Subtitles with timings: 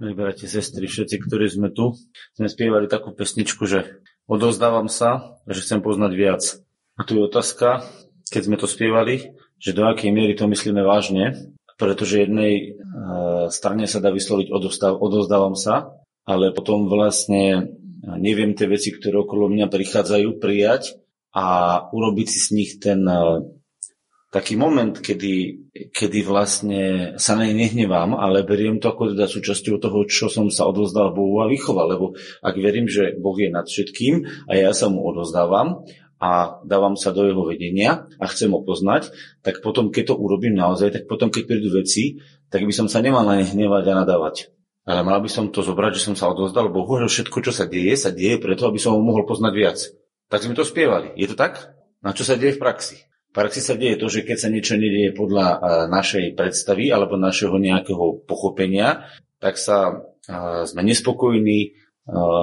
[0.00, 1.92] Milí bratia, sestry, všetci, ktorí sme tu,
[2.32, 6.42] sme spievali takú pesničku, že odozdávam sa, že chcem poznať viac.
[6.96, 7.84] A tu je otázka,
[8.32, 12.68] keď sme to spievali, že do akej miery to myslíme vážne, pretože jednej e,
[13.52, 15.92] strane sa dá vysloviť odozdáv, odozdávam sa,
[16.24, 17.68] ale potom vlastne
[18.00, 20.96] neviem tie veci, ktoré okolo mňa prichádzajú, prijať
[21.36, 23.52] a urobiť si z nich ten e,
[24.30, 29.82] taký moment, kedy, kedy vlastne sa na ne nehnevám, ale beriem to ako teda súčasťou
[29.82, 31.98] toho, čo som sa odozdal Bohu a vychoval.
[31.98, 35.82] Lebo ak verím, že Boh je nad všetkým a ja sa mu odozdávam
[36.22, 39.10] a dávam sa do jeho vedenia a chcem ho poznať,
[39.42, 43.02] tak potom, keď to urobím naozaj, tak potom, keď prídu veci, tak by som sa
[43.02, 44.54] nemal na ne hnevať a nadávať.
[44.86, 47.66] Ale mal by som to zobrať, že som sa odozdal Bohu, že všetko, čo sa
[47.66, 49.78] deje, sa deje preto, aby som ho mohol poznať viac.
[50.30, 51.10] Tak sme to spievali.
[51.18, 51.74] Je to tak?
[52.00, 53.09] Na čo sa deje v praxi?
[53.30, 57.54] Praxi sa deje to, že keď sa niečo nedieje podľa e, našej predstavy alebo našeho
[57.54, 59.06] nejakého pochopenia,
[59.38, 61.68] tak sa e, sme nespokojní, e,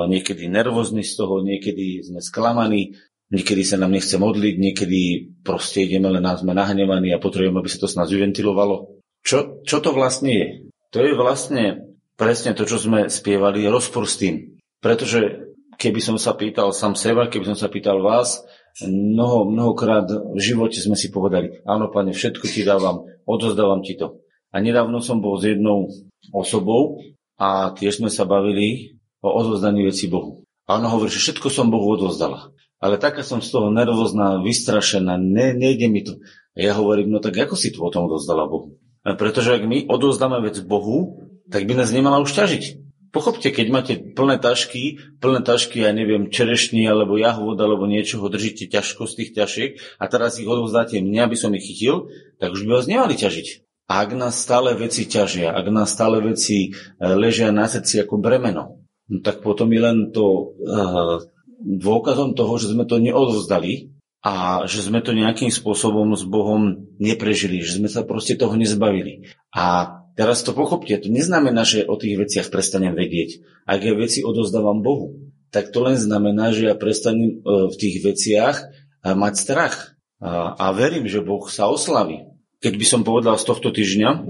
[0.07, 2.95] niekedy nervózni z toho, niekedy sme sklamaní,
[3.27, 5.02] niekedy sa nám nechce modliť, niekedy
[5.44, 9.03] proste ideme len sme nahnevaní a potrebujeme, aby sa to s nás vyventilovalo.
[9.27, 10.47] Čo, čo to vlastne je?
[10.95, 11.83] To je vlastne
[12.16, 14.55] presne to, čo sme spievali, rozpor s tým.
[14.79, 18.39] Pretože keby som sa pýtal sám seba, keby som sa pýtal vás,
[18.86, 24.22] Mnoho, mnohokrát v živote sme si povedali, áno, pane, všetko ti dávam, odozdávam ti to.
[24.53, 25.89] A nedávno som bol s jednou
[26.30, 27.02] osobou
[27.42, 30.45] a tiež sme sa bavili o odozdaní veci Bohu.
[30.69, 32.53] A ona hovorí, že všetko som Bohu odozdala.
[32.78, 36.22] Ale taká som z toho nervózna, vystrašená, ne, nejde mi to.
[36.53, 38.78] A ja hovorím, no tak ako si tu o tom odozdala Bohu?
[39.02, 42.86] Pretože ak my odozdáme vec Bohu, tak by nás nemala už ťažiť.
[43.11, 48.67] Pochopte, keď máte plné tašky, plné tašky, ja neviem, čerešní alebo jahôd alebo niečoho, držíte
[48.67, 52.67] ťažko z tých ťažiek a teraz ich odovzdáte mne, aby som ich chytil, tak už
[52.67, 53.47] by vás nemali ťažiť.
[53.88, 56.69] A ak nás stále veci ťažia, ak nás stále veci e,
[57.00, 61.23] ležia na srdci ako bremeno, no tak potom je len to uh,
[61.63, 67.63] dôkazom toho, že sme to neodovzdali a že sme to nejakým spôsobom s Bohom neprežili,
[67.63, 69.31] že sme sa proste toho nezbavili.
[69.56, 73.45] A Teraz to pochopte, to neznamená, že o tých veciach prestanem vedieť.
[73.69, 78.01] Ak ja veci odozdávam Bohu, tak to len znamená, že ja prestanem e, v tých
[78.01, 78.66] veciach e,
[79.13, 79.94] mať strach.
[80.17, 82.25] A verím, že Boh sa oslaví.
[82.57, 84.25] Keď by som povedal z tohto týždňa,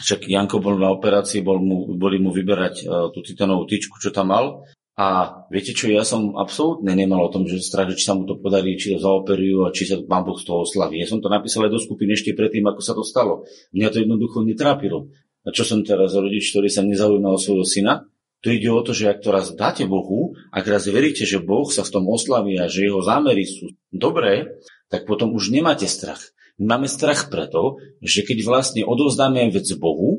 [0.00, 4.08] však Janko bol na operácii, bol mu, boli mu vyberať e, tú titanovú tyčku, čo
[4.08, 4.64] tam mal.
[4.98, 8.42] A viete čo, ja som absolútne nemal o tom, že strach, či sa mu to
[8.42, 10.98] podarí, či to zaoperujú a či sa pán Boh z toho oslaví.
[10.98, 13.46] Ja som to napísal aj do skupiny ešte predtým, ako sa to stalo.
[13.70, 15.06] Mňa to jednoducho netrápilo.
[15.46, 18.10] A čo som teraz rodič, ktorý sa nezaujíma o svojho syna?
[18.42, 21.70] Tu ide o to, že ak to raz dáte Bohu, ak raz veríte, že Boh
[21.70, 24.58] sa v tom oslaví a že jeho zámery sú dobré,
[24.90, 26.34] tak potom už nemáte strach.
[26.58, 30.17] My máme strach preto, že keď vlastne odovzdáme vec Bohu,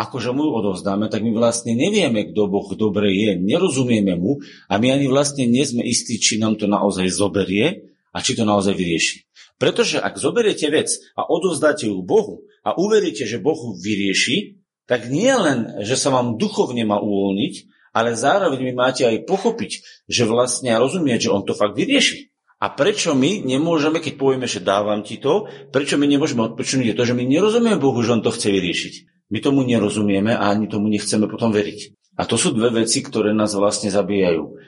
[0.00, 4.40] akože mu odovzdáme, tak my vlastne nevieme, kto Boh dobre je, nerozumieme mu
[4.72, 8.48] a my ani vlastne nie sme istí, či nám to naozaj zoberie a či to
[8.48, 9.28] naozaj vyrieši.
[9.60, 14.56] Pretože ak zoberiete vec a odovzdáte ju Bohu a uveríte, že Boh vyrieši,
[14.88, 17.54] tak nie len, že sa vám duchovne má uvoľniť,
[17.92, 19.70] ale zároveň my máte aj pochopiť,
[20.08, 22.32] že vlastne rozumieť, že on to fakt vyrieši.
[22.60, 26.96] A prečo my nemôžeme, keď povieme, že dávam ti to, prečo my nemôžeme odpočuť, je
[26.96, 28.94] to, že my nerozumieme Bohu, že on to chce vyriešiť.
[29.30, 31.94] My tomu nerozumieme a ani tomu nechceme potom veriť.
[32.18, 34.58] A to sú dve veci, ktoré nás vlastne zabíjajú.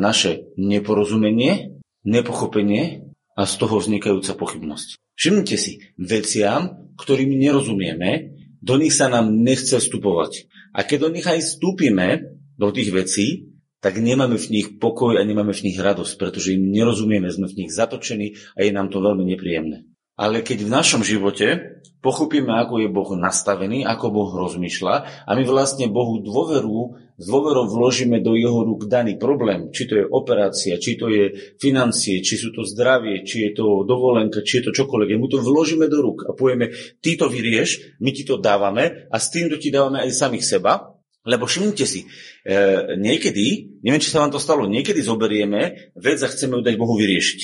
[0.00, 4.96] Naše neporozumenie, nepochopenie a z toho vznikajúca pochybnosť.
[5.14, 8.34] Všimnite si, veciam, ktorým nerozumieme,
[8.64, 10.48] do nich sa nám nechce vstupovať.
[10.72, 13.52] A keď do nich aj vstúpime, do tých vecí,
[13.84, 17.64] tak nemáme v nich pokoj a nemáme v nich radosť, pretože im nerozumieme, sme v
[17.64, 19.84] nich zatočení a je nám to veľmi nepríjemné.
[20.16, 25.44] Ale keď v našom živote pochopíme, ako je Boh nastavený, ako Boh rozmýšľa a my
[25.44, 30.80] vlastne Bohu dôveru, s dôverou vložíme do jeho rúk daný problém, či to je operácia,
[30.80, 34.72] či to je financie, či sú to zdravie, či je to dovolenka, či je to
[34.72, 35.16] čokoľvek.
[35.20, 36.72] My to vložíme do rúk a povieme,
[37.04, 40.96] ty to vyrieš, my ti to dávame a s týmto ti dávame aj samých seba,
[41.26, 42.06] lebo všimnite si,
[42.46, 42.56] e,
[42.96, 46.94] niekedy, neviem, či sa vám to stalo, niekedy zoberieme vec a chceme ju dať Bohu
[46.94, 47.40] vyriešiť.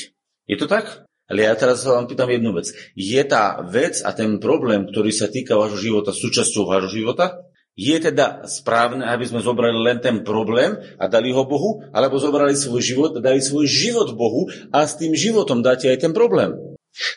[0.47, 1.05] Je to tak?
[1.31, 2.71] Ale ja teraz sa vám pýtam jednu vec.
[2.99, 7.47] Je tá vec a ten problém, ktorý sa týka vášho života, súčasťou vášho života?
[7.73, 12.53] Je teda správne, aby sme zobrali len ten problém a dali ho Bohu, alebo zobrali
[12.53, 16.53] svoj život a dali svoj život Bohu a s tým životom dáte aj ten problém.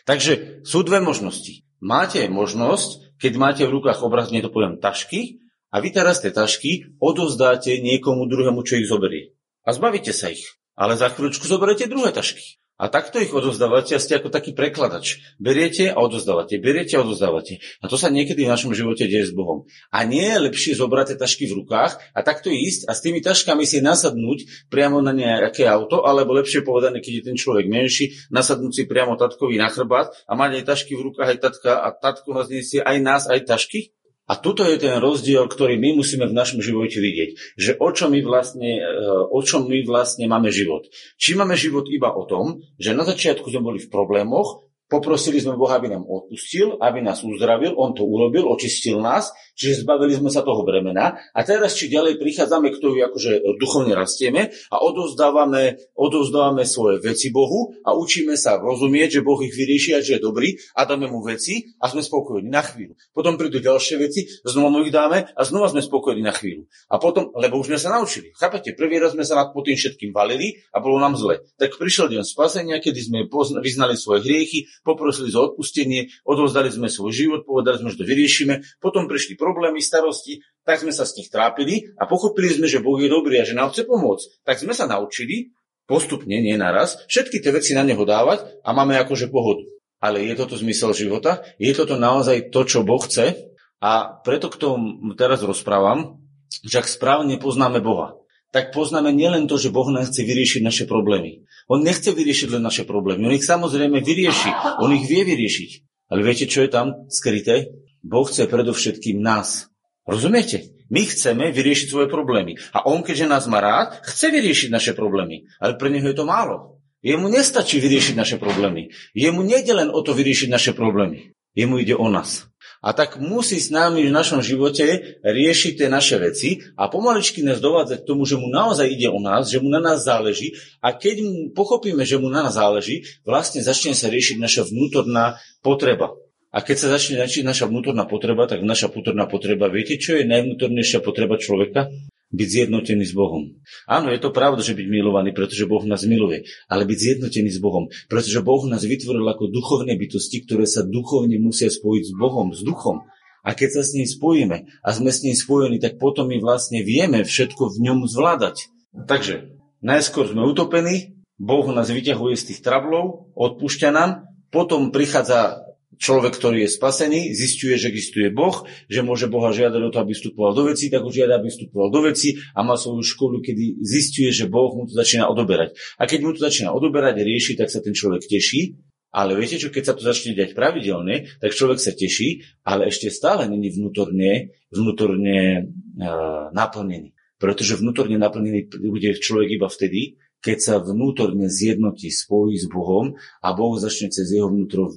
[0.08, 1.60] Takže sú dve možnosti.
[1.84, 5.44] Máte možnosť, keď máte v rukách obrazne to poviem tašky,
[5.76, 9.36] a vy teraz tie tašky odovzdáte niekomu druhému, čo ich zoberie.
[9.66, 10.56] A zbavíte sa ich.
[10.72, 12.56] Ale za chvíľučku zoberiete druhé tašky.
[12.76, 15.24] A takto ich odozdávate a ste ako taký prekladač.
[15.40, 17.56] Beriete a odozdávate, beriete a odozdávate.
[17.80, 19.64] A to sa niekedy v našom živote deje s Bohom.
[19.88, 23.24] A nie je lepšie zobrať tie tašky v rukách a takto ísť a s tými
[23.24, 28.12] taškami si nasadnúť priamo na nejaké auto, alebo lepšie povedané, keď je ten človek menší,
[28.28, 31.88] nasadnúť si priamo tatkovi na chrbát a mať aj tašky v rukách aj tatka a
[31.96, 33.96] tatko nás nesie aj nás, aj tašky.
[34.26, 37.58] A tuto je ten rozdiel, ktorý my musíme v našom živote vidieť.
[37.58, 40.90] Že o čom my vlastne, eh, o čom my vlastne máme život.
[41.14, 45.58] Či máme život iba o tom, že na začiatku sme boli v problémoch, Poprosili sme
[45.58, 50.30] Boha, aby nám odpustil, aby nás uzdravil, on to urobil, očistil nás, čiže zbavili sme
[50.30, 55.80] sa toho bremena a teraz či ďalej prichádzame k tomu, akože duchovne rastieme a odovzdávame,
[55.96, 60.24] odovzdávame svoje veci Bohu a učíme sa rozumieť, že Boh ich vyrieši a že je
[60.24, 62.94] dobrý a dáme mu veci a sme spokojní na chvíľu.
[63.16, 66.68] Potom prídu ďalšie veci, znova mu ich dáme a znova sme spokojní na chvíľu.
[66.92, 68.36] A potom, lebo už sme sa naučili.
[68.36, 71.42] Chápete, prvý raz sme sa nad tým všetkým valili a bolo nám zle.
[71.56, 73.18] Tak prišiel deň spasenia, kedy sme
[73.58, 78.54] vyznali svoje hriechy, poprosili za odpustenie, odovzdali sme svoj život, povedali sme, že to vyriešime,
[78.78, 82.98] potom prišli problémy, starosti, tak sme sa s nich trápili a pochopili sme, že Boh
[82.98, 84.42] je dobrý a že nám chce pomôcť.
[84.42, 85.54] Tak sme sa naučili
[85.86, 89.62] postupne, nie naraz, všetky tie veci na neho dávať a máme akože pohodu.
[90.02, 91.46] Ale je toto zmysel života?
[91.62, 93.54] Je toto naozaj to, čo Boh chce?
[93.78, 96.18] A preto k tomu teraz rozprávam,
[96.66, 98.18] že ak správne poznáme Boha,
[98.50, 101.46] tak poznáme nielen to, že Boh nám chce vyriešiť naše problémy.
[101.70, 103.26] On nechce vyriešiť len naše problémy.
[103.26, 104.80] On ich samozrejme vyrieši.
[104.82, 105.70] On ich vie vyriešiť.
[106.10, 107.74] Ale viete, čo je tam skryté?
[108.06, 109.66] Boh chce predovšetkým nás.
[110.06, 110.70] Rozumiete?
[110.86, 112.54] My chceme vyriešiť svoje problémy.
[112.70, 115.50] A on, keďže nás má rád, chce vyriešiť naše problémy.
[115.58, 116.78] Ale pre neho je to málo.
[117.02, 118.94] Jemu nestačí vyriešiť naše problémy.
[119.10, 121.34] Jemu nejde len o to vyriešiť naše problémy.
[121.58, 122.46] Jemu ide o nás.
[122.84, 127.58] A tak musí s nami v našom živote riešiť tie naše veci a pomaličky nás
[127.58, 130.54] dovádzať k tomu, že mu naozaj ide o nás, že mu na nás záleží
[130.84, 135.40] a keď mu pochopíme, že mu na nás záleží, vlastne začne sa riešiť naša vnútorná
[135.64, 136.14] potreba.
[136.56, 140.24] A keď sa začne riešiť naša vnútorná potreba, tak naša vnútorná potreba, viete, čo je
[140.24, 141.92] najvnútornejšia potreba človeka?
[142.26, 143.54] byť zjednotený s Bohom.
[143.86, 147.62] Áno, je to pravda, že byť milovaný, pretože Boh nás miluje, ale byť zjednotený s
[147.62, 152.50] Bohom, pretože Boh nás vytvoril ako duchovné bytosti, ktoré sa duchovne musia spojiť s Bohom,
[152.50, 153.06] s duchom.
[153.46, 156.82] A keď sa s ním spojíme a sme s ním spojení, tak potom my vlastne
[156.82, 158.74] vieme všetko v ňom zvládať.
[159.06, 159.54] Takže
[159.86, 165.65] najskôr sme utopení, Boh nás vyťahuje z tých trablov, odpúšťa nám, potom prichádza
[165.96, 170.12] človek, ktorý je spasený, zistuje, že existuje Boh, že môže Boha žiadať o to, aby
[170.12, 173.80] vstupoval do veci, tak ho žiada, aby vstupoval do veci a má svoju školu, kedy
[173.82, 175.76] zistuje, že Boh mu to začína odoberať.
[175.96, 178.76] A keď mu to začína odoberať, rieši, tak sa ten človek teší.
[179.16, 183.08] Ale viete čo, keď sa to začne diať pravidelne, tak človek sa teší, ale ešte
[183.08, 187.16] stále není vnútorne, vnútorne uh, naplnený.
[187.40, 193.48] Pretože vnútorne naplnený bude človek iba vtedy, keď sa vnútorne zjednotí, spojí s Bohom a
[193.56, 194.92] Boh začne cez jeho vnútro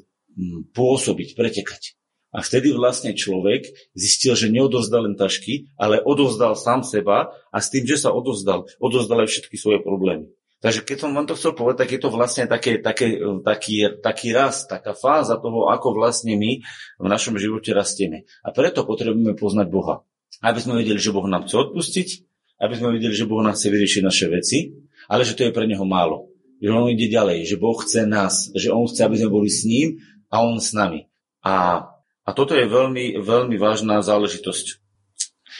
[0.73, 1.99] pôsobiť, pretekať.
[2.29, 3.65] A vtedy vlastne človek
[3.97, 8.69] zistil, že neodovzdal len tašky, ale odovzdal sám seba a s tým, že sa odovzdal,
[8.77, 10.29] odovzdal aj všetky svoje problémy.
[10.59, 13.15] Takže keď som vám to chcel povedať, tak je to vlastne také, také,
[13.47, 16.59] taký, taký rast, taká fáza toho, ako vlastne my
[16.99, 18.27] v našom živote rastieme.
[18.43, 20.03] A preto potrebujeme poznať Boha.
[20.43, 22.07] Aby sme vedeli, že Boh nám chce odpustiť,
[22.59, 24.75] aby sme vedeli, že Boh nám chce vyriešiť naše veci,
[25.07, 26.27] ale že to je pre Neho málo.
[26.59, 29.63] Že On ide ďalej, že Boh chce nás, že On chce, aby sme boli s
[29.63, 29.95] ním
[30.29, 31.09] a on s nami.
[31.41, 31.85] A,
[32.25, 34.79] a toto je veľmi, veľmi vážna záležitosť.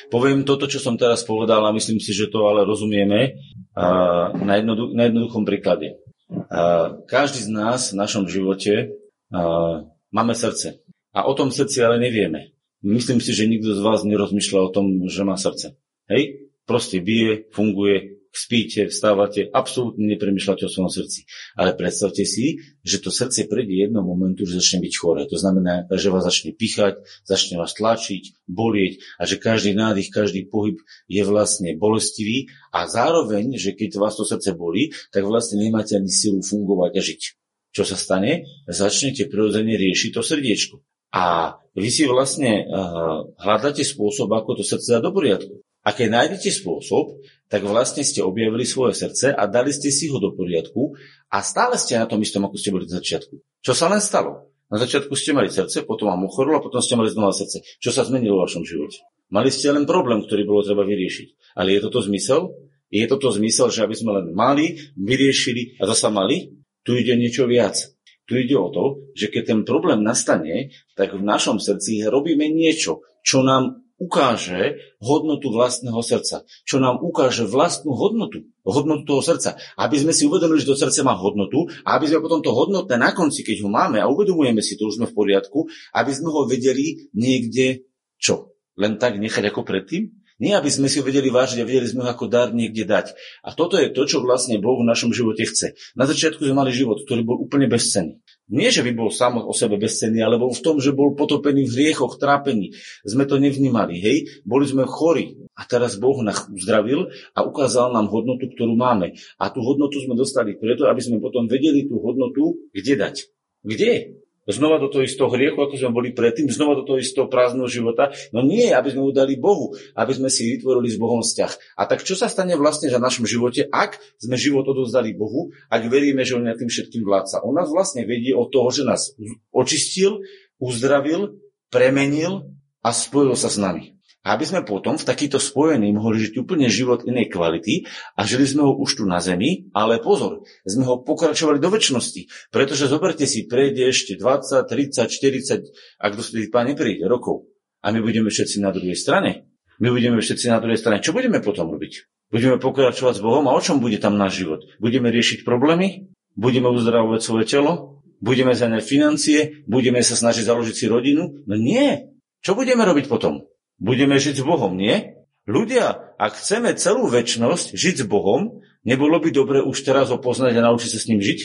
[0.08, 3.36] Poviem toto, čo som teraz povedal a myslím si, že to ale rozumieme
[3.76, 6.00] uh, na, jednodu, na jednoduchom príklade.
[6.30, 8.96] Uh, každý z nás v našom živote
[9.34, 9.84] uh,
[10.14, 10.80] máme srdce.
[11.12, 12.54] A o tom srdci ale nevieme.
[12.80, 15.76] Myslím si, že nikto z vás nerozmýšľa o tom, že má srdce.
[16.08, 16.48] Hej?
[16.64, 21.26] Proste bije, funguje, spíte, vstávate, absolútne nepremýšľate o svojom srdci.
[21.58, 25.22] Ale predstavte si, že to srdce prejde jednom momentu, že začne byť chore.
[25.26, 30.46] To znamená, že vás začne pichať, začne vás tlačiť, bolieť a že každý nádych, každý
[30.46, 30.78] pohyb
[31.10, 36.10] je vlastne bolestivý a zároveň, že keď vás to srdce bolí, tak vlastne nemáte ani
[36.10, 37.22] silu fungovať a žiť.
[37.70, 38.50] Čo sa stane?
[38.66, 40.82] Začnete prirodzene riešiť to srdiečko.
[41.10, 45.66] A vy si vlastne uh, hľadáte spôsob, ako to srdce dá do poriadku.
[45.90, 47.18] A keď nájdete spôsob,
[47.50, 50.94] tak vlastne ste objavili svoje srdce a dali ste si ho do poriadku
[51.34, 53.42] a stále ste na tom istom, ako ste boli na začiatku.
[53.66, 54.54] Čo sa len stalo?
[54.70, 57.66] Na začiatku ste mali srdce, potom vám ochorilo a potom ste mali znova srdce.
[57.82, 59.02] Čo sa zmenilo v vašom živote?
[59.34, 61.58] Mali ste len problém, ktorý bolo treba vyriešiť.
[61.58, 62.54] Ale je toto zmysel?
[62.94, 66.54] Je toto zmysel, že aby sme len mali, vyriešili a zasa mali?
[66.86, 67.82] Tu ide niečo viac.
[68.30, 73.02] Tu ide o to, že keď ten problém nastane, tak v našom srdci robíme niečo,
[73.26, 76.48] čo nám ukáže hodnotu vlastného srdca.
[76.64, 78.48] Čo nám ukáže vlastnú hodnotu.
[78.64, 79.60] Hodnotu toho srdca.
[79.76, 82.96] Aby sme si uvedomili, že to srdce má hodnotu a aby sme potom to hodnotné
[82.96, 86.32] na konci, keď ho máme a uvedomujeme si to, už sme v poriadku, aby sme
[86.32, 88.56] ho vedeli niekde čo?
[88.80, 90.19] Len tak nechať ako predtým?
[90.40, 93.12] Nie, aby sme si ho vedeli vážiť a vedeli sme ho ako dar niekde dať.
[93.44, 95.76] A toto je to, čo vlastne Boh v našom živote chce.
[96.00, 98.24] Na začiatku sme mali život, ktorý bol úplne bezcenný.
[98.48, 101.68] Nie, že by bol sám o sebe bezcenný, ale bol v tom, že bol potopený
[101.68, 102.72] v hriechoch, trápení.
[103.04, 104.42] Sme to nevnímali, hej?
[104.48, 105.38] Boli sme chorí.
[105.60, 109.20] A teraz Boh nás uzdravil a ukázal nám hodnotu, ktorú máme.
[109.38, 113.16] A tú hodnotu sme dostali preto, aby sme potom vedeli tú hodnotu kde dať.
[113.60, 114.24] Kde?
[114.50, 118.10] Znova do toho istého hriechu, ako sme boli predtým, znova do toho istého prázdneho života.
[118.34, 121.78] No nie, aby sme udali Bohu, aby sme si vytvorili s Bohom vzťah.
[121.78, 125.86] A tak čo sa stane vlastne za našom živote, ak sme život odovzdali Bohu, ak
[125.86, 127.46] veríme, že On nad tým všetkým vládca.
[127.46, 129.14] On nás vlastne vedie od toho, že nás
[129.54, 130.26] očistil,
[130.58, 131.38] uzdravil,
[131.70, 132.50] premenil
[132.82, 137.08] a spojil sa s nami aby sme potom v takýto spojení mohli žiť úplne život
[137.08, 137.88] inej kvality
[138.20, 142.52] a žili sme ho už tu na zemi, ale pozor, sme ho pokračovali do väčšnosti.
[142.52, 147.48] Pretože zoberte si, prejde ešte 20, 30, 40, ak dostali pán nepríde, rokov.
[147.80, 149.48] A my budeme všetci na druhej strane.
[149.80, 151.00] My budeme všetci na druhej strane.
[151.00, 152.12] Čo budeme potom robiť?
[152.30, 154.68] Budeme pokračovať s Bohom a o čom bude tam náš život?
[154.84, 156.12] Budeme riešiť problémy?
[156.36, 158.04] Budeme uzdravovať svoje telo?
[158.20, 159.40] Budeme zaňať financie?
[159.64, 161.40] Budeme sa snažiť založiť si rodinu?
[161.48, 162.12] No nie.
[162.44, 163.48] Čo budeme robiť potom?
[163.80, 165.16] Budeme žiť s Bohom, nie?
[165.50, 170.54] Ľudia, ak chceme celú väčnosť žiť s Bohom, nebolo by dobre už teraz ho poznať
[170.60, 171.40] a naučiť sa s ním žiť?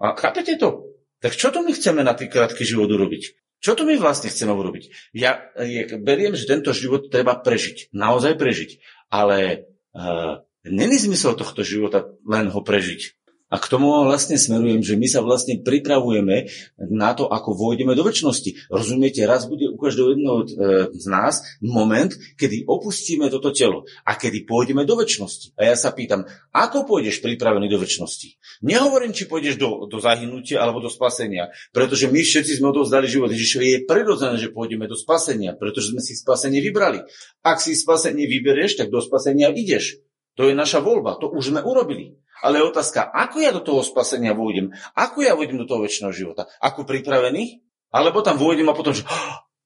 [0.00, 0.96] A chápete to?
[1.20, 3.36] Tak čo to my chceme na tý krátky život urobiť?
[3.60, 5.12] Čo to my vlastne chceme urobiť?
[5.12, 5.52] Ja,
[6.00, 7.92] beriem, že tento život treba prežiť.
[7.92, 8.80] Naozaj prežiť.
[9.12, 13.19] Ale uh, není zmysel tohto života len ho prežiť.
[13.50, 16.46] A k tomu vlastne smerujem, že my sa vlastne pripravujeme
[16.86, 18.70] na to, ako vôjdeme do väčšnosti.
[18.70, 20.46] Rozumiete, raz bude u každého jedného e,
[20.94, 25.58] z nás moment, kedy opustíme toto telo a kedy pôjdeme do väčšnosti.
[25.58, 28.38] A ja sa pýtam, ako pôjdeš pripravený do väčšnosti?
[28.62, 33.34] Nehovorím, či pôjdeš do, do zahynutia alebo do spasenia, pretože my všetci sme odovzdali život.
[33.34, 37.02] Ježišovi je prirodzené, že pôjdeme do spasenia, pretože sme si spasenie vybrali.
[37.42, 39.98] Ak si spasenie vyberieš, tak do spasenia ideš.
[40.38, 42.14] To je naša voľba, to už sme urobili.
[42.40, 44.72] Ale je otázka, ako ja do toho spasenia vôjdem?
[44.96, 46.48] Ako ja vôjdem do toho väčšného života?
[46.60, 47.60] Ako pripravený?
[47.90, 49.02] Alebo tam vôjdem a potom, že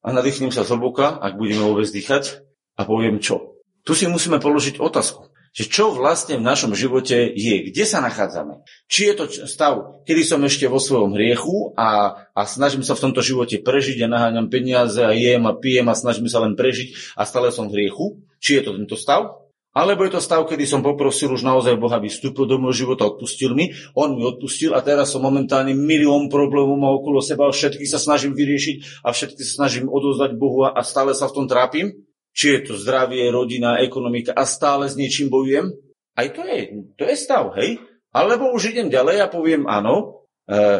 [0.04, 2.44] a nadýchnem sa zhlboka, ak budeme vôbec dýchať
[2.76, 3.56] a poviem čo.
[3.88, 8.64] Tu si musíme položiť otázku, že čo vlastne v našom živote je, kde sa nachádzame.
[8.88, 13.08] Či je to stav, kedy som ešte vo svojom hriechu a, a snažím sa v
[13.08, 17.16] tomto živote prežiť a naháňam peniaze a jem a pijem a snažím sa len prežiť
[17.16, 18.20] a stále som v hriechu.
[18.44, 19.43] Či je to tento stav?
[19.74, 23.10] Alebo je to stav, kedy som poprosil už naozaj Boha, aby vstúpil do môjho života,
[23.10, 27.82] odpustil mi, on mi odpustil a teraz som momentálne milión problémov má okolo seba, všetky
[27.82, 31.90] sa snažím vyriešiť a všetky sa snažím odozdať Bohu a stále sa v tom trápim.
[32.34, 35.70] Či je to zdravie, rodina, ekonomika a stále s niečím bojujem.
[36.14, 36.58] Aj to je,
[36.94, 37.82] to je stav, hej?
[38.14, 40.23] Alebo už idem ďalej a poviem áno,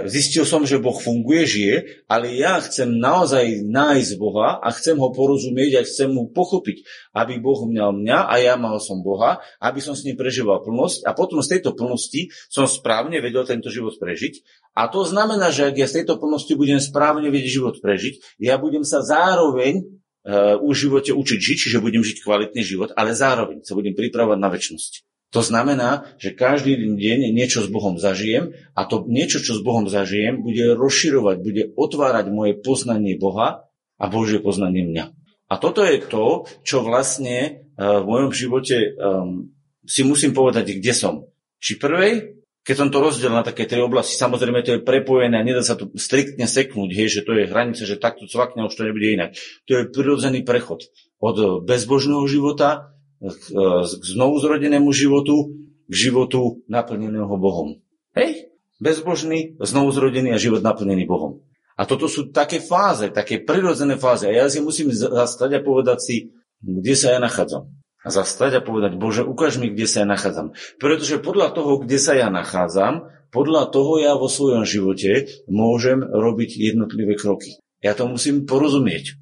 [0.05, 5.09] zistil som, že Boh funguje, žije, ale ja chcem naozaj nájsť Boha a chcem ho
[5.09, 6.85] porozumieť a chcem mu pochopiť,
[7.17, 11.09] aby Boh měl mňa a ja mal som Boha, aby som s ním prežíval plnosť
[11.09, 14.45] a potom z tejto plnosti som správne vedel tento život prežiť.
[14.77, 18.61] A to znamená, že ak ja z tejto plnosti budem správne vedieť život prežiť, ja
[18.61, 23.65] budem sa zároveň uh, v živote učiť žiť, čiže budem žiť kvalitný život, ale zároveň
[23.65, 25.14] sa budem pripravovať na väčšnosť.
[25.35, 29.91] To znamená, že každý deň niečo s Bohom zažijem a to niečo, čo s Bohom
[29.91, 33.67] zažijem, bude rozširovať, bude otvárať moje poznanie Boha
[33.99, 35.11] a Božie poznanie mňa.
[35.51, 39.51] A toto je to, čo vlastne uh, v mojom živote um,
[39.83, 41.27] si musím povedať, kde som.
[41.59, 45.45] Či prvej, keď som to rozdelil na také tri oblasti, samozrejme to je prepojené a
[45.45, 48.87] nedá sa to striktne seknúť, hej, že to je hranica, že takto cvakne, už to
[48.87, 49.35] nebude inak.
[49.67, 50.87] To je prirodzený prechod
[51.19, 52.94] od bezbožného života
[53.25, 55.57] k znovu zrodenému životu,
[55.89, 57.81] k životu naplneného Bohom.
[58.13, 58.53] Hej?
[58.77, 61.41] Bezbožný, znovu zrodený a život naplnený Bohom.
[61.75, 64.31] A toto sú také fáze, také prirodzené fáze.
[64.31, 66.17] A ja si musím zastať a povedať si,
[66.63, 67.67] kde sa ja nachádzam.
[68.05, 70.53] A zastať a povedať, Bože, ukáž mi, kde sa ja nachádzam.
[70.77, 76.55] Pretože podľa toho, kde sa ja nachádzam, podľa toho ja vo svojom živote môžem robiť
[76.55, 77.59] jednotlivé kroky.
[77.83, 79.19] Ja to musím porozumieť.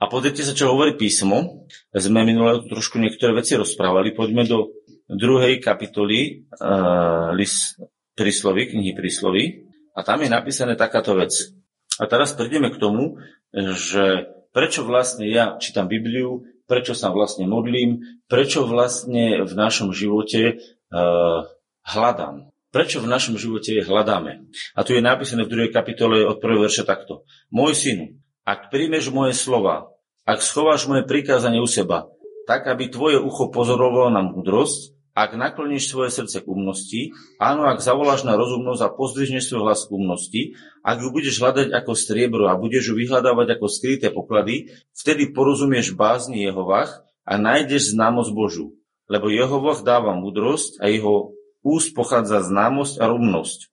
[0.00, 1.68] A pozrite sa, čo hovorí písmo.
[1.92, 4.16] Sme minulé trošku niektoré veci rozprávali.
[4.16, 4.72] Poďme do
[5.12, 7.76] druhej kapitoly uh, list
[8.16, 9.68] príslovy, knihy príslovy.
[9.92, 11.52] A tam je napísané takáto vec.
[12.00, 13.20] A teraz prídeme k tomu,
[13.52, 20.56] že prečo vlastne ja čítam Bibliu, prečo sa vlastne modlím, prečo vlastne v našom živote
[20.56, 21.44] uh,
[21.84, 22.48] hľadám.
[22.70, 24.46] Prečo v našom živote hľadáme?
[24.78, 27.26] A tu je napísané v druhej kapitole od prvého verša takto.
[27.50, 28.16] Môj synu,
[28.46, 29.89] ak príjmeš moje slova
[30.28, 32.10] ak schováš moje prikázanie u seba,
[32.44, 37.10] tak aby tvoje ucho pozorovalo na múdrosť, ak nakloníš svoje srdce k umnosti,
[37.42, 40.42] áno, ak zavoláš na rozumnosť a pozdvihneš svoj hlas k umnosti,
[40.86, 45.98] ak ju budeš hľadať ako striebro a budeš ju vyhľadávať ako skryté poklady, vtedy porozumieš
[45.98, 48.78] bázni Jehovách a nájdeš známosť Božu.
[49.10, 51.34] Lebo Jehovah dáva múdrosť a jeho
[51.66, 53.66] úst pochádza známosť a rumnosť.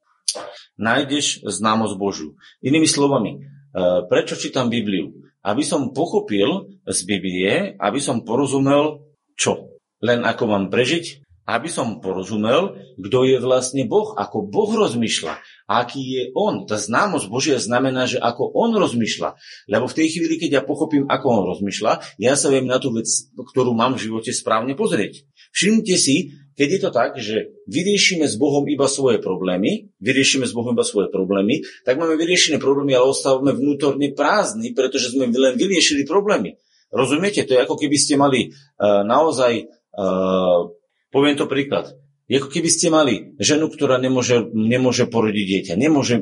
[0.82, 2.34] Nájdeš známosť Božu.
[2.66, 3.40] Inými slovami, e,
[4.10, 5.27] prečo čítam Bibliu?
[5.48, 9.08] Aby som pochopil z Biblie, aby som porozumel
[9.40, 9.80] čo?
[10.04, 11.28] Len ako mám prežiť?
[11.48, 15.40] aby som porozumel, kto je vlastne Boh, ako Boh rozmýšľa,
[15.72, 16.68] aký je On.
[16.68, 19.40] Tá známosť Božia znamená, že ako On rozmýšľa.
[19.72, 22.92] Lebo v tej chvíli, keď ja pochopím, ako On rozmýšľa, ja sa viem na tú
[22.92, 25.24] vec, ktorú mám v živote správne pozrieť.
[25.56, 30.58] Všimnite si, keď je to tak, že vyriešime s Bohom iba svoje problémy, vyriešime s
[30.58, 35.54] Bohom iba svoje problémy, tak máme vyriešené problémy, ale ostávame vnútorne prázdni, pretože sme len
[35.54, 36.58] vyriešili problémy.
[36.90, 37.46] Rozumiete?
[37.46, 40.74] To je ako keby ste mali uh, naozaj uh,
[41.08, 41.96] Poviem to príklad.
[42.28, 46.20] Je ako keby ste mali ženu, ktorá nemôže, nemôže porodiť dieťa, nemôže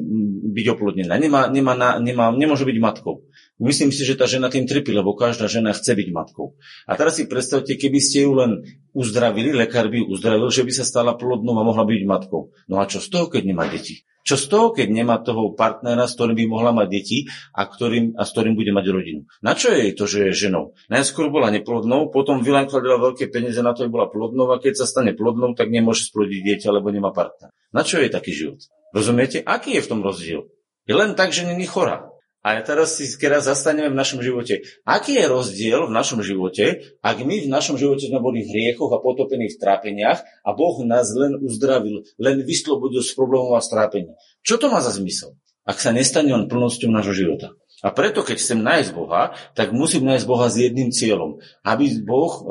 [0.56, 3.28] byť oplodnená, nemá, nemá, nemá, nemôže byť matkou.
[3.60, 6.56] Myslím si, že tá žena tým trpí, lebo každá žena chce byť matkou.
[6.88, 8.64] A teraz si predstavte, keby ste ju len
[8.96, 12.56] uzdravili, lekár by ju uzdravil, že by sa stala plodnou a mohla byť matkou.
[12.72, 14.08] No a čo z toho, keď nemá deti?
[14.26, 18.18] Čo z toho, keď nemá toho partnera, s ktorým by mohla mať deti a, ktorým,
[18.18, 19.22] a s ktorým bude mať rodinu?
[19.46, 20.74] Na čo je to, že je ženou?
[20.90, 24.90] Najskôr bola neplodnou, potom vynakladila veľké peniaze na to, aby bola plodnou a keď sa
[24.90, 27.54] stane plodnou, tak nemôže splodiť dieťa, lebo nemá partnera.
[27.70, 28.66] Na čo je taký život?
[28.96, 29.44] Rozumiete?
[29.44, 30.48] Aký je v tom rozdiel?
[30.88, 32.16] Je len tak, že není chorá.
[32.46, 34.64] A teraz si teraz zastaneme v našom živote.
[34.86, 38.94] Aký je rozdiel v našom živote, ak my v našom živote sme boli v hriechoch
[38.94, 44.14] a potopení v trápeniach a Boh nás len uzdravil, len vyslobodil z problémov a strápení.
[44.46, 45.34] Čo to má za zmysel,
[45.66, 47.58] ak sa nestane on plnosťou nášho života?
[47.82, 51.42] A preto, keď chcem nájsť Boha, tak musím nájsť Boha s jedným cieľom.
[51.66, 52.44] Aby Boh o,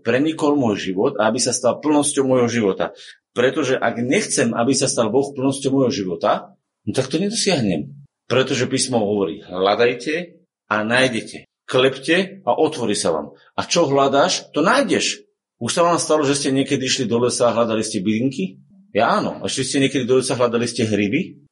[0.00, 2.96] prenikol môj život a aby sa stal plnosťou môjho života.
[3.36, 6.56] Pretože ak nechcem, aby sa stal Boh plnosťou môjho života,
[6.88, 7.92] no tak to nedosiahnem.
[8.24, 10.40] Pretože písmo hovorí, hľadajte
[10.72, 11.44] a nájdete.
[11.68, 13.36] Klepte a otvorí sa vám.
[13.52, 15.20] A čo hľadáš, to nájdeš.
[15.60, 18.56] Už sa vám stalo, že ste niekedy išli do lesa a hľadali ste bylinky?
[18.96, 19.44] Ja áno.
[19.44, 21.44] A ešte ste niekedy do lesa hľadali ste hryby?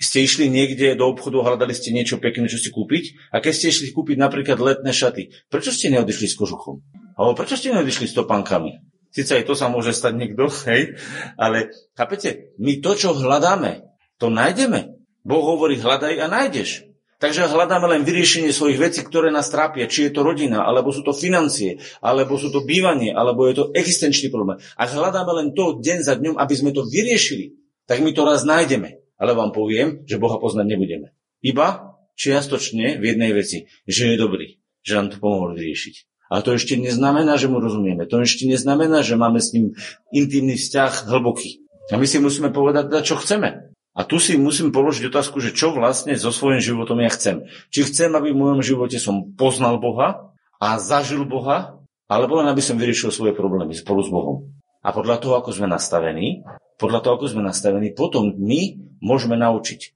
[0.00, 3.36] Ste išli niekde do obchodu a hľadali ste niečo pekné, čo si kúpiť?
[3.36, 6.80] A keď ste išli kúpiť napríklad letné šaty, prečo ste neodišli s kožuchom?
[7.20, 8.95] Alebo prečo ste neodišli s topánkami?
[9.16, 11.00] Sice aj to sa môže stať niekto, hej,
[11.40, 13.88] ale chápete, my to, čo hľadáme,
[14.20, 15.00] to nájdeme.
[15.24, 16.84] Boh hovorí, hľadaj a nájdeš.
[17.16, 21.00] Takže hľadáme len vyriešenie svojich vecí, ktoré nás trápia, či je to rodina, alebo sú
[21.00, 24.60] to financie, alebo sú to bývanie, alebo je to existenčný problém.
[24.76, 27.56] Ak hľadáme len to deň za dňom, aby sme to vyriešili,
[27.88, 29.00] tak my to raz nájdeme.
[29.16, 31.16] Ale vám poviem, že Boha poznať nebudeme.
[31.40, 36.15] Iba čiastočne v jednej veci, že je dobrý, že nám to pomohol vyriešiť.
[36.26, 38.06] Ale to ešte neznamená, že mu rozumieme.
[38.10, 39.78] To ešte neznamená, že máme s ním
[40.10, 41.62] intimný vzťah hlboký.
[41.94, 43.70] A my si musíme povedať, čo chceme.
[43.96, 47.46] A tu si musím položiť otázku, že čo vlastne so svojím životom ja chcem.
[47.72, 52.60] Či chcem, aby v mojom živote som poznal Boha a zažil Boha, alebo len aby
[52.60, 54.52] som vyriešil svoje problémy spolu s Bohom.
[54.84, 56.44] A podľa toho, ako sme nastavení,
[56.76, 59.88] podľa toho, ako sme nastavení, potom my môžeme naučiť e,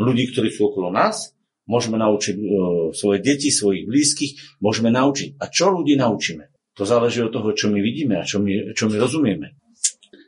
[0.00, 1.33] ľudí, ktorí sú okolo nás,
[1.64, 2.44] môžeme naučiť e,
[2.92, 5.40] svoje deti, svojich blízkych, môžeme naučiť.
[5.40, 6.52] A čo ľudí naučíme?
[6.74, 9.54] To záleží od toho, čo my vidíme a čo my, čo my rozumieme.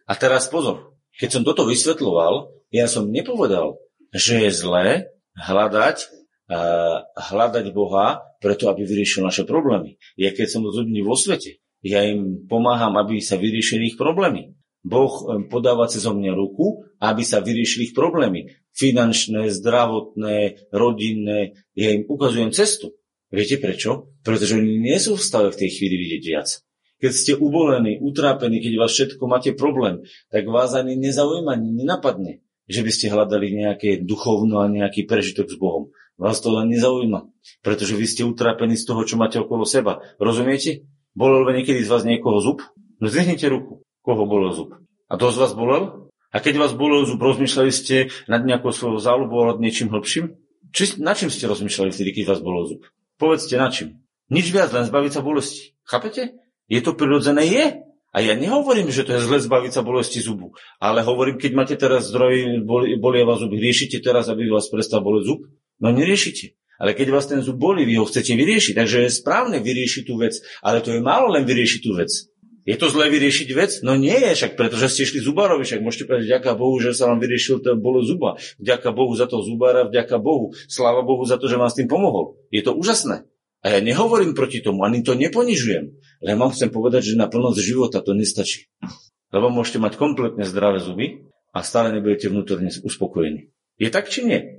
[0.06, 3.82] A teraz pozor, keď som toto vysvetloval, ja som nepovedal,
[4.14, 5.96] že je zlé hľadať,
[6.46, 9.98] uh, hľadať Boha preto, aby vyriešil naše problémy.
[10.14, 14.54] Ja keď som s ľuďmi vo svete, ja im pomáham, aby sa vyriešili ich problémy.
[14.86, 18.54] Boh podáva cez mňa ruku, aby sa vyriešili ich problémy.
[18.70, 21.58] Finančné, zdravotné, rodinné.
[21.74, 22.94] Ja im ukazujem cestu.
[23.34, 24.14] Viete prečo?
[24.22, 26.48] Pretože oni nie sú v stave v tej chvíli vidieť viac.
[27.02, 32.46] Keď ste ubolení, utrápení, keď vás všetko máte problém, tak vás ani nezaujíma, ani nenapadne,
[32.70, 35.90] že by ste hľadali nejaké duchovno a nejaký prežitok s Bohom.
[36.16, 37.28] Vás to len nezaujíma,
[37.60, 40.00] pretože vy ste utrápení z toho, čo máte okolo seba.
[40.16, 40.88] Rozumiete?
[41.12, 42.64] Bolel niekedy z vás niekoho zub?
[42.96, 43.84] No zvihnite ruku.
[44.06, 44.70] Koho bolel zub?
[45.10, 46.06] A z vás bolel?
[46.30, 50.30] A keď vás bolel zub, rozmýšľali ste nad nejakou svojou záľubou alebo niečím hlbším?
[50.70, 52.80] Či, na čím ste rozmýšľali vtedy, keď vás bolel zub?
[53.18, 54.06] Povedzte na čím.
[54.30, 55.74] Nič viac, len zbaviť sa bolesti.
[55.82, 56.38] Chápete?
[56.70, 57.50] Je to prirodzené?
[57.50, 57.64] Je.
[58.14, 60.54] A ja nehovorím, že to je zle zbaviť sa bolesti zubu.
[60.78, 62.62] Ale hovorím, keď máte teraz zdroj,
[63.02, 65.50] bolia vás zuby, riešite teraz, aby vás prestal boleť zub?
[65.82, 66.54] No neriešite.
[66.76, 68.76] Ale keď vás ten zub boli, vy ho chcete vyriešiť.
[68.76, 70.38] Takže je správne vyriešiť tú vec.
[70.60, 72.30] Ale to je málo len vyriešiť tú vec.
[72.66, 73.70] Je to zlé vyriešiť vec?
[73.86, 77.06] No nie je, však pretože ste išli zubárovi, však môžete povedať, vďaka Bohu, že sa
[77.06, 78.42] vám vyriešil to bolo zuba.
[78.58, 80.50] Vďaka Bohu za toho zubára, vďaka Bohu.
[80.66, 82.34] Sláva Bohu za to, že vám s tým pomohol.
[82.50, 83.22] Je to úžasné.
[83.62, 85.94] A ja nehovorím proti tomu, ani to neponižujem.
[86.26, 88.66] Len vám chcem povedať, že na plnosť života to nestačí.
[89.30, 91.22] Lebo môžete mať kompletne zdravé zuby
[91.54, 93.54] a stále nebudete vnútorne uspokojení.
[93.78, 94.58] Je tak či nie?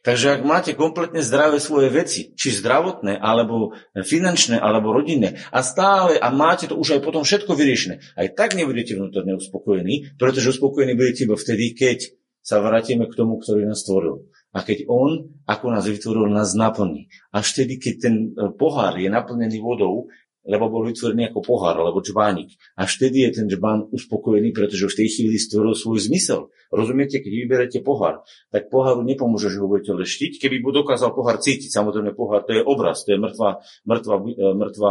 [0.00, 6.16] Takže ak máte kompletne zdravé svoje veci, či zdravotné, alebo finančné, alebo rodinné, a stále,
[6.16, 10.96] a máte to už aj potom všetko vyriešené, aj tak nebudete vnútorne uspokojení, pretože uspokojení
[10.96, 11.98] budete iba vtedy, keď
[12.40, 14.24] sa vrátime k tomu, ktorý nás stvoril.
[14.56, 17.12] A keď on, ako nás vytvoril, nás naplní.
[17.28, 20.08] Až vtedy, keď ten e, pohár je naplnený vodou,
[20.48, 22.56] lebo bol vytvorený ako pohár alebo čbánik.
[22.80, 26.48] A vtedy je ten čbán uspokojený, pretože v tej chvíli stvoril svoj zmysel.
[26.72, 30.40] Rozumiete, keď vyberete pohár, tak poháru nepomôže, že ho budete leštiť.
[30.40, 34.46] Keby by dokázal pohár cítiť, samozrejme pohár to je obraz, to je mŕtva, mŕtva, e,
[34.56, 34.90] mŕtva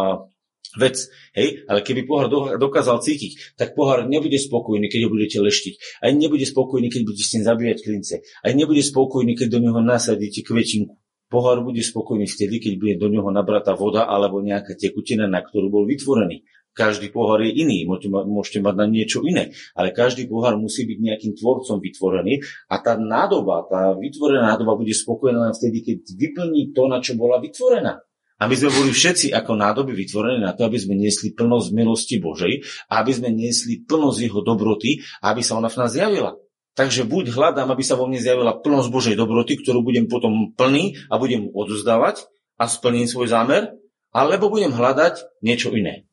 [0.77, 1.09] vec.
[1.33, 1.65] Hej?
[1.65, 2.27] Ale keby pohár
[2.61, 6.05] dokázal cítiť, tak pohár nebude spokojný, keď ho budete leštiť.
[6.05, 8.15] Aj nebude spokojný, keď budete s ním zabíjať klince.
[8.45, 10.97] Aj nebude spokojný, keď do neho nasadíte kvetinku.
[11.27, 15.67] Pohár bude spokojný vtedy, keď bude do neho nabratá voda alebo nejaká tekutina, na ktorú
[15.67, 16.47] bol vytvorený.
[16.71, 21.33] Každý pohár je iný, môžete mať na niečo iné, ale každý pohár musí byť nejakým
[21.33, 26.85] tvorcom vytvorený a tá nádoba, tá vytvorená nádoba bude spokojná len vtedy, keď vyplní to,
[26.85, 27.97] na čo bola vytvorená.
[28.37, 32.21] A my sme boli všetci ako nádoby vytvorené na to, aby sme niesli plnosť milosti
[32.21, 32.61] Božej,
[32.93, 36.37] aby sme niesli plnosť jeho dobroty, aby sa ona v nás zjavila.
[36.77, 40.93] Takže buď hľadám, aby sa vo mne zjavila plnosť Božej dobroty, ktorú budem potom plný
[41.09, 42.29] a budem odozdávať
[42.61, 43.73] a splním svoj zámer,
[44.13, 46.05] alebo budem hľadať niečo iné.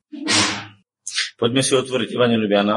[1.36, 2.76] Poďme si otvoriť Evangelium Jana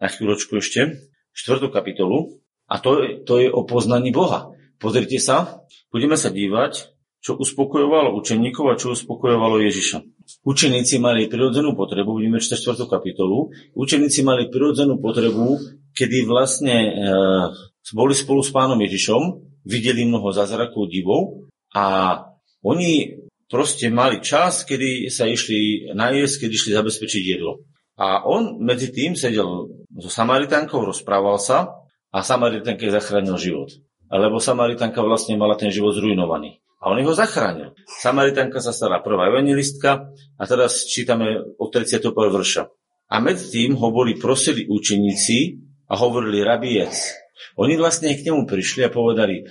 [0.00, 0.96] na chvíľočku ešte,
[1.36, 4.50] štvrtú kapitolu, a to, to je o poznaní Boha.
[4.80, 9.98] Pozrite sa, budeme sa dívať, čo uspokojovalo učeníkov a čo uspokojovalo Ježiša.
[10.46, 12.86] Učeníci mali prirodzenú potrebu, čítať 4.
[12.86, 15.58] kapitolu, učeníci mali prirodzenú potrebu
[15.96, 16.90] kedy vlastne e,
[17.96, 22.20] boli spolu s pánom Ježišom, videli mnoho zázrakov, divov a
[22.60, 23.16] oni
[23.48, 27.64] proste mali čas, kedy sa išli najesť, kedy išli zabezpečiť jedlo.
[27.96, 31.72] A on medzi tým sedel so Samaritánkou, rozprával sa
[32.12, 33.72] a Samaritánke zachránil život.
[34.12, 36.60] Lebo Samaritánka vlastne mala ten život zrujnovaný.
[36.84, 37.72] A on ho zachránil.
[37.88, 42.12] Samaritánka sa stala prvá evangelistka a teraz čítame od 31.
[42.12, 42.62] vrša.
[43.10, 46.94] A medzi tým ho boli prosili učeníci, a hovorili rabiec.
[47.56, 49.44] Oni vlastne k nemu prišli a povedali, e,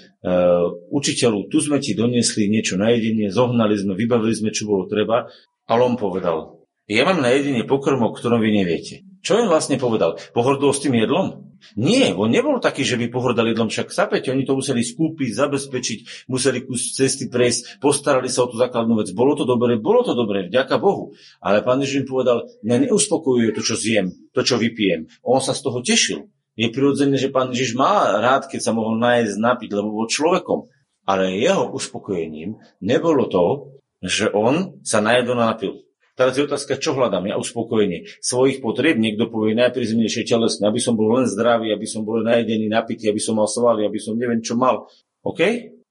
[0.93, 5.25] učiteľu, tu sme ti doniesli niečo na jedenie, zohnali sme, vybavili sme, čo bolo treba.
[5.65, 9.01] Ale on povedal, ja mám na jedenie pokrm, ktorom vy neviete.
[9.25, 10.21] Čo im vlastne povedal?
[10.37, 11.49] Pohordol s tým jedlom?
[11.73, 16.29] Nie, on nebol taký, že by pohordal jedlom, však sapete, oni to museli skúpiť, zabezpečiť,
[16.29, 19.09] museli kus cesty prejsť, postarali sa o tú základnú vec.
[19.17, 21.17] Bolo to dobré, bolo to dobré, vďaka Bohu.
[21.41, 25.09] Ale pán Ježiš im povedal, mňa neuspokojuje to, čo zjem, to, čo vypijem.
[25.25, 26.29] On sa z toho tešil.
[26.53, 30.69] Je prirodzené, že pán Ježiš má rád, keď sa mohol nájsť, napiť, lebo bol človekom.
[31.09, 35.84] Ale jeho uspokojením nebolo to, že on sa najedol a napil.
[36.15, 37.27] Teraz je otázka, čo hľadám?
[37.27, 38.95] Ja uspokojenie svojich potrieb.
[38.95, 43.19] Niekto povie najprízemnejšie telesné, aby som bol len zdravý, aby som bol najedený, napitý, aby
[43.19, 44.87] som mal svaly, aby som neviem čo mal.
[45.27, 45.43] OK?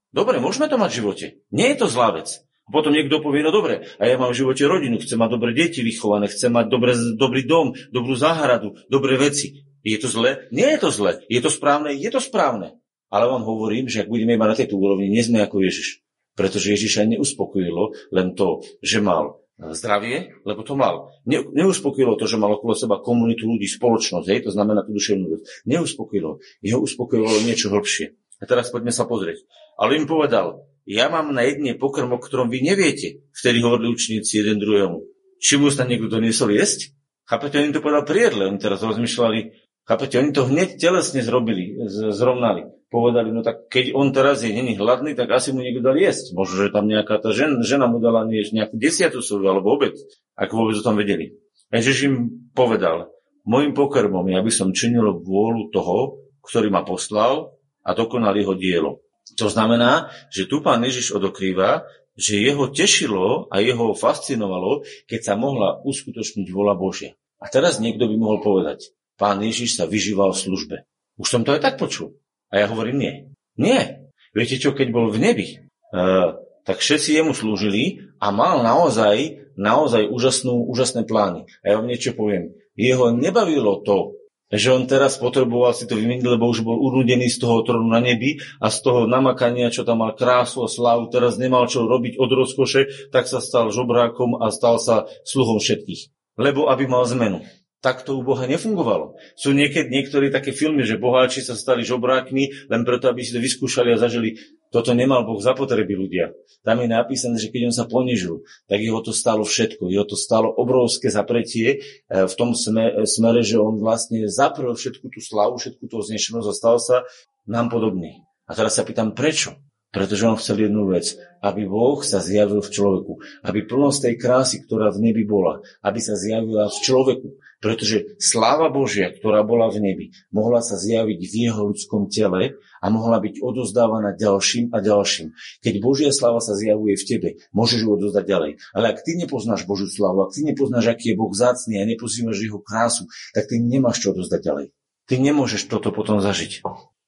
[0.09, 1.27] Dobre, môžeme to mať v živote.
[1.53, 2.41] Nie je to zlá vec.
[2.65, 5.85] Potom niekto povie, no dobre, a ja mám v živote rodinu, chcem mať dobré deti
[5.85, 9.69] vychované, chcem mať dobré, dobrý dom, dobrú záhradu, dobré veci.
[9.85, 10.49] Je to zle?
[10.49, 11.21] Nie je to zle.
[11.29, 11.93] Je to správne?
[11.93, 12.81] Je to správne.
[13.13, 16.01] Ale vám hovorím, že ak budeme mať na tejto úrovni, nie sme ako Ježiš.
[16.33, 21.15] Pretože Ježiša neuspokojilo len to, že mal zdravie, lebo to mal.
[21.27, 25.27] Ne, neuspokojilo to, že mal okolo seba komunitu ľudí, spoločnosť, hej, to znamená tú duševnú
[25.31, 25.43] vec.
[25.67, 26.43] Neuspokojilo.
[26.59, 28.19] Jeho uspokojilo niečo hlbšie.
[28.43, 29.47] A teraz poďme sa pozrieť.
[29.79, 33.25] Ale im povedal, ja mám na jedne pokrm, o ktorom vy neviete.
[33.33, 35.01] Vtedy hovorili učníci jeden druhému.
[35.39, 36.93] Či mu sa niekto doniesol jesť?
[37.25, 38.53] Chápete, oni to povedal priedle.
[38.53, 39.55] Oni teraz rozmýšľali,
[39.87, 44.79] chápete, oni to hneď telesne zrobili, zrovnali povedali, no tak keď on teraz je není
[44.79, 46.31] hladný, tak asi mu niekto dal jesť.
[46.39, 49.99] Možno, že tam nejaká tá žena, žena mu dala niečo, nejakú desiatu soľu alebo obed,
[50.39, 51.35] ako vôbec o tom vedeli.
[51.75, 52.15] A Ježiš im
[52.55, 53.11] povedal,
[53.43, 59.03] môjim pokrmom je, aby som činil vôľu toho, ktorý ma poslal a dokonal jeho dielo.
[59.43, 65.35] To znamená, že tu pán Ježiš odokrýva, že jeho tešilo a jeho fascinovalo, keď sa
[65.35, 67.19] mohla uskutočniť vola Božia.
[67.43, 70.77] A teraz niekto by mohol povedať, pán Ježiš sa vyžíval v službe.
[71.19, 72.15] Už som to aj tak počul.
[72.55, 73.15] A ja hovorím, nie.
[73.59, 74.07] Nie.
[74.31, 75.47] Viete čo, keď bol v nebi,
[75.91, 81.51] uh, tak všetci jemu slúžili a mal naozaj, naozaj úžasnú, úžasné plány.
[81.67, 82.55] A ja vám niečo poviem.
[82.79, 84.15] Jeho nebavilo to,
[84.55, 87.99] že on teraz potreboval si to vymeniť, lebo už bol urudený z toho trónu na
[87.99, 92.23] nebi a z toho namakania, čo tam mal krásu a slávu, teraz nemal čo robiť
[92.23, 96.15] od rozkoše, tak sa stal žobrákom a stal sa sluhom všetkých.
[96.39, 97.43] Lebo aby mal zmenu
[97.85, 99.21] tak to u Boha nefungovalo.
[99.37, 103.45] Sú niekedy niektorí také filmy, že boháči sa stali žobrákmi len preto, aby si to
[103.45, 104.41] vyskúšali a zažili.
[104.73, 106.33] Toto nemal Boh zapotreby ľudia.
[106.65, 109.93] Tam je napísané, že keď on sa ponižil, tak jeho to stalo všetko.
[109.93, 111.69] Jeho to stalo obrovské zapretie
[112.09, 116.57] e, v tom smere, že on vlastne zaprel všetku tú slavu, všetku tú znešenosť a
[116.57, 116.97] stal sa
[117.45, 118.25] nám podobný.
[118.49, 119.61] A teraz sa pýtam, prečo?
[119.95, 123.13] Pretože on chcel jednu vec, aby Boh sa zjavil v človeku,
[123.47, 127.29] aby plnosť tej krásy, ktorá v nebi bola, aby sa zjavila v človeku.
[127.65, 132.87] Pretože sláva Božia, ktorá bola v nebi, mohla sa zjaviť v jeho ľudskom tele a
[132.93, 135.33] mohla byť odozdávaná ďalším a ďalším.
[135.65, 138.51] Keď Božia sláva sa zjavuje v tebe, môžeš ju odozdať ďalej.
[138.77, 142.37] Ale ak ty nepoznáš Božiu slávu, ak ty nepoznáš, aký je Boh zácný a nepoznáš
[142.45, 144.67] jeho krásu, tak ty nemáš čo odozdať ďalej.
[145.09, 146.61] Ty nemôžeš toto potom zažiť.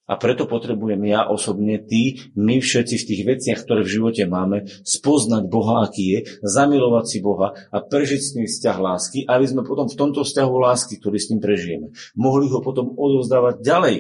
[0.07, 4.71] A preto potrebujem ja osobne, ty, my všetci v tých veciach, ktoré v živote máme,
[4.87, 9.67] spoznať Boha, aký je, zamilovať si Boha a prežiť s ním vzťah lásky, aby sme
[9.67, 13.97] potom v tomto vzťahu lásky, ktorý s ním prežijeme, mohli ho potom odovzdávať ďalej.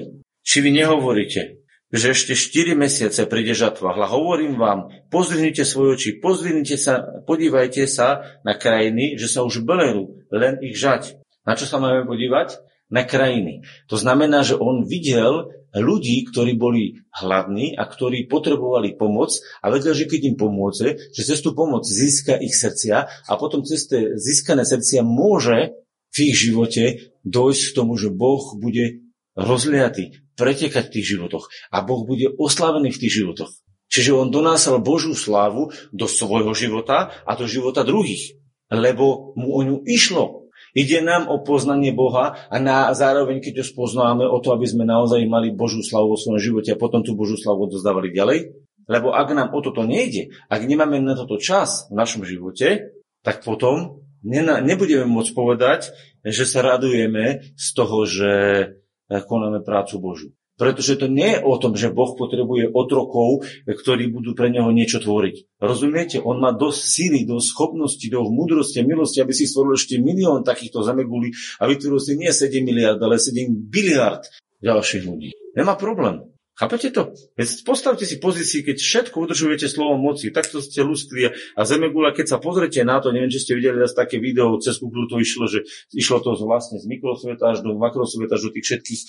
[0.46, 3.98] Či vy nehovoríte, že ešte 4 mesiace príde žatva.
[3.98, 9.66] Hla, hovorím vám, pozrite svoje oči, pozrite sa, podívajte sa na krajiny, že sa už
[9.66, 11.18] belerú, len ich žať.
[11.42, 12.65] Na čo sa máme podívať?
[12.86, 13.66] Na krajiny.
[13.90, 19.92] To znamená, že on videl ľudí, ktorí boli hladní a ktorí potrebovali pomoc a vedel,
[19.92, 22.96] že keď im pomôže, že cez tú pomoc získa ich srdcia
[23.26, 25.76] a potom cez tie získané srdcia môže
[26.14, 29.04] v ich živote dojsť k tomu, že Boh bude
[29.36, 33.52] rozliatý, pretekať v tých životoch a Boh bude oslavený v tých životoch.
[33.86, 38.34] Čiže on donásal Božú slávu do svojho života a do života druhých,
[38.72, 40.45] lebo mu o ňu išlo.
[40.76, 44.84] Ide nám o poznanie Boha a na, zároveň, keď ho spoznáme, o to, aby sme
[44.84, 48.52] naozaj mali Božú slavu vo svojom živote a potom tú Božú slavu dozdávali ďalej.
[48.84, 52.92] Lebo ak nám o toto nejde, ak nemáme na toto čas v našom živote,
[53.24, 58.30] tak potom nebudeme môcť povedať, že sa radujeme z toho, že
[59.08, 60.28] konáme prácu Božu.
[60.56, 65.04] Pretože to nie je o tom, že Boh potrebuje otrokov, ktorí budú pre neho niečo
[65.04, 65.60] tvoriť.
[65.60, 66.16] Rozumiete?
[66.24, 70.40] On má dosť síly, dosť schopnosti, dosť múdrosti a milosti, aby si stvoril ešte milión
[70.44, 74.24] takýchto zamegulí a vytvoril si nie 7 miliard, ale 7 biliard
[74.64, 75.36] ďalších ľudí.
[75.52, 76.35] Nemá problém.
[76.56, 77.12] Chápete to?
[77.68, 82.38] Postavte si pozícii, keď všetko udržujete slovom moci, takto ste luskli a Zemegula, keď sa
[82.40, 85.68] pozrete na to, neviem, či ste videli asi také video, cez Google to išlo, že
[85.92, 89.00] išlo to vlastne z mikrosveta až do makrosveta, až do tých všetkých.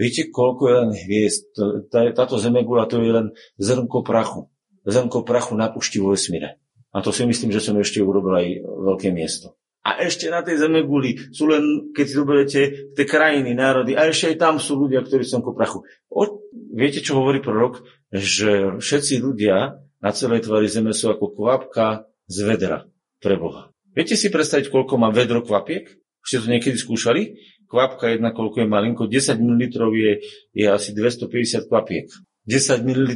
[0.00, 1.52] Viete, koľko je len hviezd?
[1.92, 4.48] Táto Zemegula to je len zrnko prachu.
[4.88, 6.56] Zrnko prachu na pušti vo vesmíre.
[6.96, 9.59] A to si myslím, že som ešte urobil aj veľké miesto.
[9.80, 12.60] A ešte na tej zeme guli sú len, keď si zoberiete,
[12.92, 15.78] tie krajiny, národy, a ešte aj tam sú ľudia, ktorí sú ako prachu.
[16.12, 16.44] O,
[16.76, 17.80] viete, čo hovorí prorok?
[18.12, 22.84] Že všetci ľudia na celej tvári zeme sú ako kvapka z vedra
[23.24, 23.72] pre Boha.
[23.96, 25.88] Viete si predstaviť, koľko má vedro kvapiek?
[26.20, 27.40] Ste to niekedy skúšali?
[27.64, 29.02] Kvapka jedna, koľko je malinko?
[29.08, 29.62] 10 ml
[29.96, 30.12] je,
[30.52, 32.06] je asi 250 kvapiek.
[32.44, 33.10] 10 ml.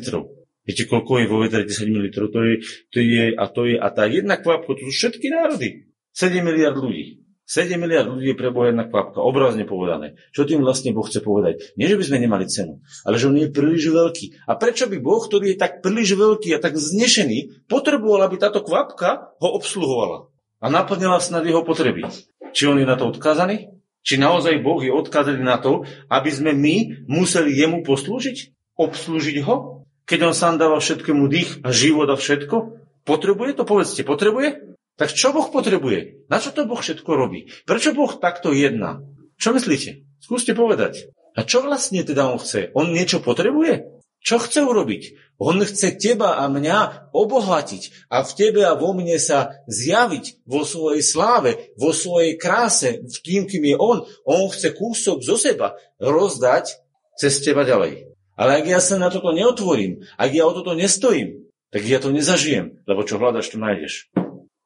[0.65, 2.07] Viete, koľko je vo vedre 10 ml?
[2.33, 2.55] To je,
[2.89, 5.93] to je, a to je, a tá jedna kvapka, to sú všetky národy.
[6.15, 7.27] 7 miliard ľudí.
[7.45, 10.17] 7 miliard ľudí je pre Boha jedna kvapka, obrazne povedané.
[10.33, 11.77] Čo tým vlastne Boh chce povedať?
[11.77, 14.49] Nie, že by sme nemali cenu, ale že on je príliš veľký.
[14.49, 18.65] A prečo by Boh, ktorý je tak príliš veľký a tak znešený, potreboval, aby táto
[18.65, 22.09] kvapka ho obsluhovala a naplnila snad jeho potreby?
[22.57, 23.75] Či on je na to odkázaný?
[24.01, 28.57] Či naozaj Boh je odkázaný na to, aby sme my museli jemu poslúžiť?
[28.81, 29.85] Obslúžiť ho?
[30.09, 32.81] Keď on sám dáva všetkému dých a život a všetko?
[33.05, 33.69] Potrebuje to?
[33.69, 34.74] Povedzte, potrebuje?
[34.95, 36.31] Tak čo Boh potrebuje?
[36.31, 37.51] Na čo to Boh všetko robí?
[37.67, 39.03] Prečo Boh takto jedná?
[39.43, 40.07] Čo myslíte?
[40.23, 41.11] Skúste povedať.
[41.35, 42.71] A čo vlastne teda on chce?
[42.79, 43.91] On niečo potrebuje?
[44.25, 45.03] Čo chce urobiť?
[45.43, 50.65] On chce teba a mňa obohatiť a v tebe a vo mne sa zjaviť vo
[50.65, 54.07] svojej sláve, vo svojej kráse, v tým, kým je on.
[54.25, 56.71] On chce kúsok zo seba rozdať
[57.19, 58.15] cez teba ďalej.
[58.39, 62.15] Ale ak ja sa na toto neotvorím, ak ja o toto nestojím, tak ja to
[62.15, 64.09] nezažijem, lebo čo hľadaš, to nájdeš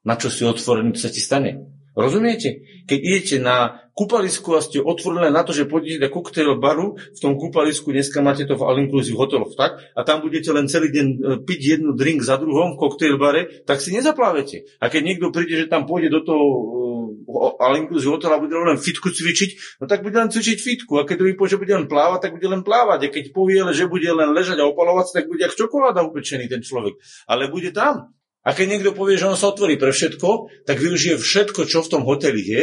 [0.08, 1.68] na čo si otvorený, to sa ti stane.
[1.98, 2.62] Rozumiete?
[2.86, 7.18] Keď idete na kúpalisku a ste otvorili na to, že pôjdete do koktejl baru, v
[7.18, 9.82] tom kúpalisku dneska máte to v all inclusive hoteloch, tak?
[9.98, 13.66] A tam budete len celý deň e, piť jednu drink za druhom v koktejl bare,
[13.66, 14.78] tak si nezaplávete.
[14.78, 16.46] A keď niekto príde, že tam pôjde do toho
[17.26, 21.02] uh, all inclusive hotela a bude len fitku cvičiť, no tak bude len cvičiť fitku.
[21.02, 23.10] A keď druhý že bude len plávať, tak bude len plávať.
[23.10, 26.62] A keď povie, že bude len ležať a opalovať, tak bude ako čokoláda upečený ten
[26.62, 26.94] človek.
[27.26, 28.14] Ale bude tam.
[28.46, 31.90] A keď niekto povie, že on sa otvorí pre všetko, tak využije všetko, čo v
[31.90, 32.62] tom hoteli je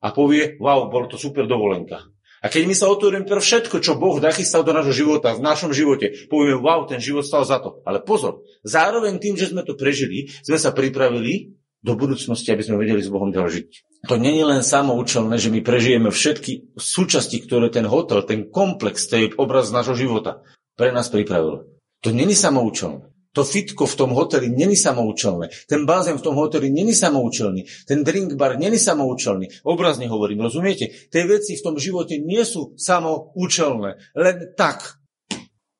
[0.00, 2.06] a povie, wow, bolo to super dovolenka.
[2.44, 5.74] A keď my sa otvoríme pre všetko, čo Boh nachystal do nášho života, v našom
[5.74, 7.82] živote, povieme, wow, ten život stal za to.
[7.82, 12.78] Ale pozor, zároveň tým, že sme to prežili, sme sa pripravili do budúcnosti, aby sme
[12.78, 13.68] vedeli s Bohom ďalej žiť.
[14.06, 19.10] To nie je len samoučelné, že my prežijeme všetky súčasti, ktoré ten hotel, ten komplex,
[19.10, 20.46] je obraz nášho života,
[20.78, 21.66] pre nás pripravil.
[22.04, 23.15] To není samoučelné.
[23.36, 25.52] To fitko v tom hoteli není samoučelné.
[25.68, 27.68] Ten bazén v tom hoteli není samoučelný.
[27.84, 29.60] Ten drink bar není samoučelný.
[29.60, 30.88] Obrazne hovorím, rozumiete?
[31.12, 34.00] Tie veci v tom živote nie sú samoučelné.
[34.16, 34.96] Len tak.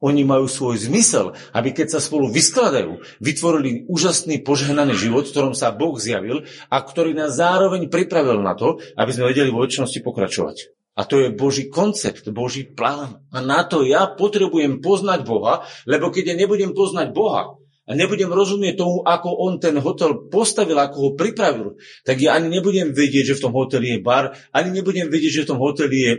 [0.05, 5.55] Oni majú svoj zmysel, aby keď sa spolu vyskladajú, vytvorili úžasný požehnaný život, v ktorom
[5.57, 10.05] sa Boh zjavil a ktorý nás zároveň pripravil na to, aby sme vedeli vo väčšnosti
[10.05, 10.77] pokračovať.
[10.97, 13.21] A to je Boží koncept, Boží plán.
[13.29, 18.33] A na to ja potrebujem poznať Boha, lebo keď ja nebudem poznať Boha a nebudem
[18.33, 23.33] rozumieť tomu, ako on ten hotel postavil, ako ho pripravil, tak ja ani nebudem vedieť,
[23.33, 26.13] že v tom hoteli je bar, ani nebudem vedieť, že v tom hoteli je...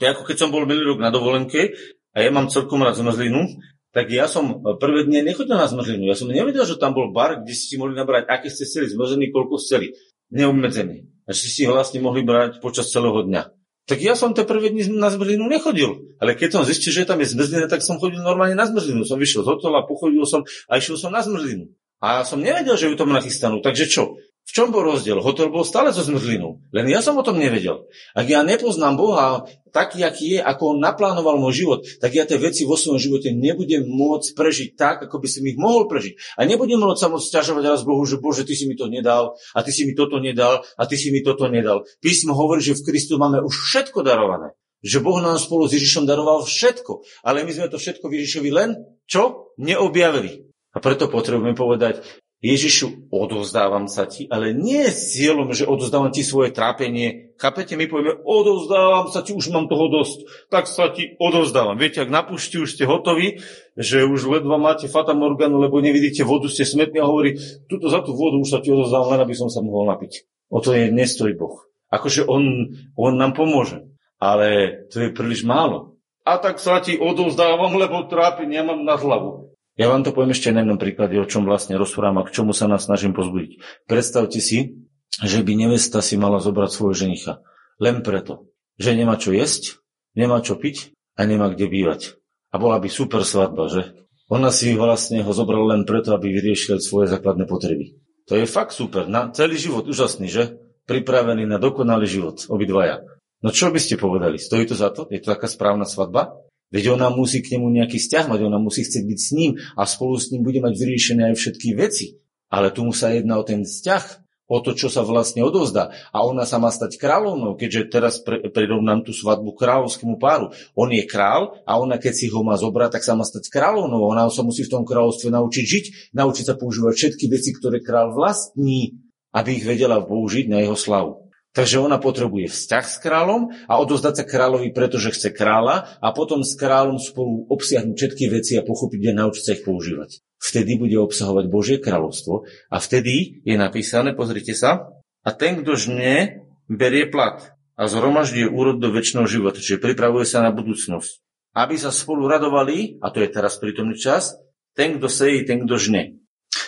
[0.00, 1.76] To ako keď som bol minulý rok na dovolenke
[2.16, 3.44] a ja mám celkom rád zmrzlinu,
[3.92, 6.08] tak ja som prvé dne nechodil na zmrzlinu.
[6.08, 9.28] Ja som nevedel, že tam bol bar, kde ste mohli nabrať, aké ste chceli, zmrzliny,
[9.28, 9.92] koľko chceli.
[10.32, 11.28] Neobmedzený.
[11.28, 13.61] A ste si ho vlastne mohli brať počas celého dňa.
[13.90, 16.14] Tak ja som tie prvé dni na zmrzlinu nechodil.
[16.22, 19.02] Ale keď som zistil, že tam je zmrzlina, tak som chodil normálne na zmrzlinu.
[19.02, 21.66] Som vyšiel z hotela, pochodil som a išiel som na zmrzlinu.
[21.98, 23.58] A som nevedel, že ju tam nachystanú.
[23.58, 24.18] Takže čo?
[24.42, 25.22] V čom bol rozdiel?
[25.22, 26.58] Hotel bol stále so zmrzlinou.
[26.74, 27.86] Len ja som o tom nevedel.
[28.14, 32.36] Ak ja nepoznám Boha taký, aký je, ako on naplánoval môj život, tak ja tie
[32.36, 36.38] veci vo svojom živote nebudem môcť prežiť tak, ako by som ich mohol prežiť.
[36.38, 39.34] A nebudem môcť sa môcť sťažovať raz Bohu, že Bože, ty si mi to nedal,
[39.56, 41.88] a ty si mi toto nedal, a ty si mi toto nedal.
[42.04, 44.52] Písmo hovorí, že v Kristu máme už všetko darované.
[44.82, 47.06] Že Boh nám spolu s Ježišom daroval všetko.
[47.22, 48.70] Ale my sme to všetko Ježišovi len
[49.06, 49.54] čo?
[49.62, 50.52] Neobjavili.
[50.72, 52.00] A preto potrebujeme povedať,
[52.42, 57.38] Ježišu, odovzdávam sa ti, ale nie s cieľom, že odovzdávam ti svoje trápenie.
[57.38, 61.78] Chápete, my povieme, odovzdávam sa ti, už mám toho dosť, tak sa ti odovzdávam.
[61.78, 63.38] Viete, ak na pušti už ste hotoví,
[63.78, 67.38] že už ledva máte fata morganu, lebo nevidíte vodu, ste smetní a hovorí,
[67.70, 70.26] tuto za tú vodu už sa ti odovzdávam, len aby som sa mohol napiť.
[70.50, 71.62] O to je nestojí Boh.
[71.94, 73.86] Akože on, on nám pomôže,
[74.18, 75.94] ale to je príliš málo.
[76.26, 79.54] A tak sa ti odovzdávam, lebo trápenie mám na hlavu.
[79.80, 82.52] Ja vám to poviem ešte na jednom príklade, o čom vlastne rozprávam a k čomu
[82.52, 83.84] sa nás snažím pozbudiť.
[83.88, 84.84] Predstavte si,
[85.24, 87.40] že by nevesta si mala zobrať svojho ženicha.
[87.80, 89.80] Len preto, že nemá čo jesť,
[90.12, 92.20] nemá čo piť a nemá kde bývať.
[92.52, 93.82] A bola by super svadba, že?
[94.28, 97.96] Ona si vlastne ho zobrala len preto, aby vyriešil svoje základné potreby.
[98.28, 99.08] To je fakt super.
[99.08, 100.60] Na celý život úžasný, že?
[100.84, 103.04] Pripravený na dokonalý život, obidvaja.
[103.40, 104.36] No čo by ste povedali?
[104.36, 105.08] Stojí to za to?
[105.08, 106.32] Je to taká správna svadba?
[106.72, 109.84] Veď ona musí k nemu nejaký vzťah mať, ona musí chcieť byť s ním a
[109.84, 112.16] spolu s ním bude mať vyriešené aj všetky veci.
[112.48, 115.96] Ale tu mu sa jedná o ten vzťah, o to, čo sa vlastne odovzdá.
[116.12, 120.52] A ona sa má stať kráľovnou, keďže teraz pre, prirovnám tú svadbu kráľovskému páru.
[120.76, 124.04] On je král a ona, keď si ho má zobrať, tak sa má stať kráľovnou.
[124.12, 128.12] Ona sa musí v tom kráľovstve naučiť žiť, naučiť sa používať všetky veci, ktoré král
[128.12, 129.00] vlastní,
[129.32, 131.21] aby ich vedela použiť na jeho slavu.
[131.52, 136.40] Takže ona potrebuje vzťah s kráľom a odozdať sa kráľovi, pretože chce kráľa a potom
[136.40, 140.24] s kráľom spolu obsiahnuť všetky veci a pochopiť a naučiť sa ich používať.
[140.40, 146.42] Vtedy bude obsahovať Božie kráľovstvo a vtedy je napísané, pozrite sa, a ten, kto žne,
[146.66, 151.22] berie plat a zhromažďuje úrod do väčšného života, čiže pripravuje sa na budúcnosť.
[151.52, 154.34] Aby sa spolu radovali, a to je teraz prítomný čas,
[154.72, 156.16] ten, kto sejí, ten, kto žne.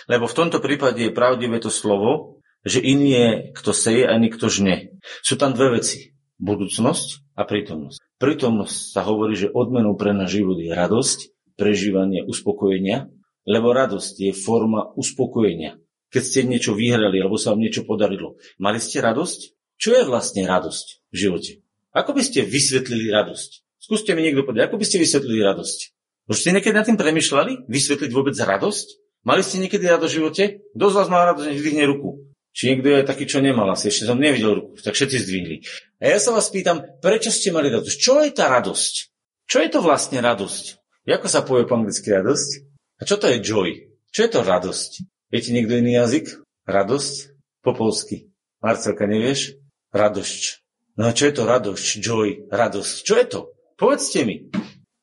[0.07, 2.34] Lebo v tomto prípade je pravdivé to slovo,
[2.65, 4.97] že iný je, kto seje a iný, kto žne.
[5.21, 6.17] Sú tam dve veci.
[6.41, 8.03] Budúcnosť a prítomnosť.
[8.19, 11.19] Prítomnosť sa hovorí, že odmenou pre náš život je radosť,
[11.55, 13.07] prežívanie, uspokojenia,
[13.47, 15.79] lebo radosť je forma uspokojenia.
[16.11, 19.55] Keď ste niečo vyhrali alebo sa vám niečo podarilo, mali ste radosť?
[19.75, 21.53] Čo je vlastne radosť v živote?
[21.95, 23.51] Ako by ste vysvetlili radosť?
[23.83, 25.79] Skúste mi niekto povedať, ako by ste vysvetlili radosť?
[26.25, 27.69] Už ste niekedy nad tým premyšľali?
[27.69, 28.87] Vysvetliť vôbec radosť?
[29.29, 30.45] Mali ste niekedy radosť v živote?
[30.73, 32.24] Kto z vás má radosť, nech ruku.
[32.55, 35.57] Či niekto je taký, čo nemal asi, ešte som nevidel ruku, tak všetci zdvihli.
[35.99, 37.97] A ja sa vás pýtam, prečo ste mali radosť?
[37.99, 38.95] Čo je tá radosť?
[39.51, 40.65] Čo je to vlastne radosť?
[41.05, 42.51] Ako sa povie po anglicky radosť?
[42.97, 43.91] A čo to je joy?
[44.15, 44.91] Čo je to radosť?
[45.35, 46.31] Viete niekto iný jazyk?
[46.65, 47.15] Radosť?
[47.67, 48.31] Po polsky.
[48.63, 49.59] Marcelka, nevieš?
[49.91, 50.63] Radosť.
[50.95, 51.87] No a čo je to radosť?
[51.99, 52.95] Joy, radosť.
[53.03, 53.41] Čo je to?
[53.75, 54.47] Povedzte mi.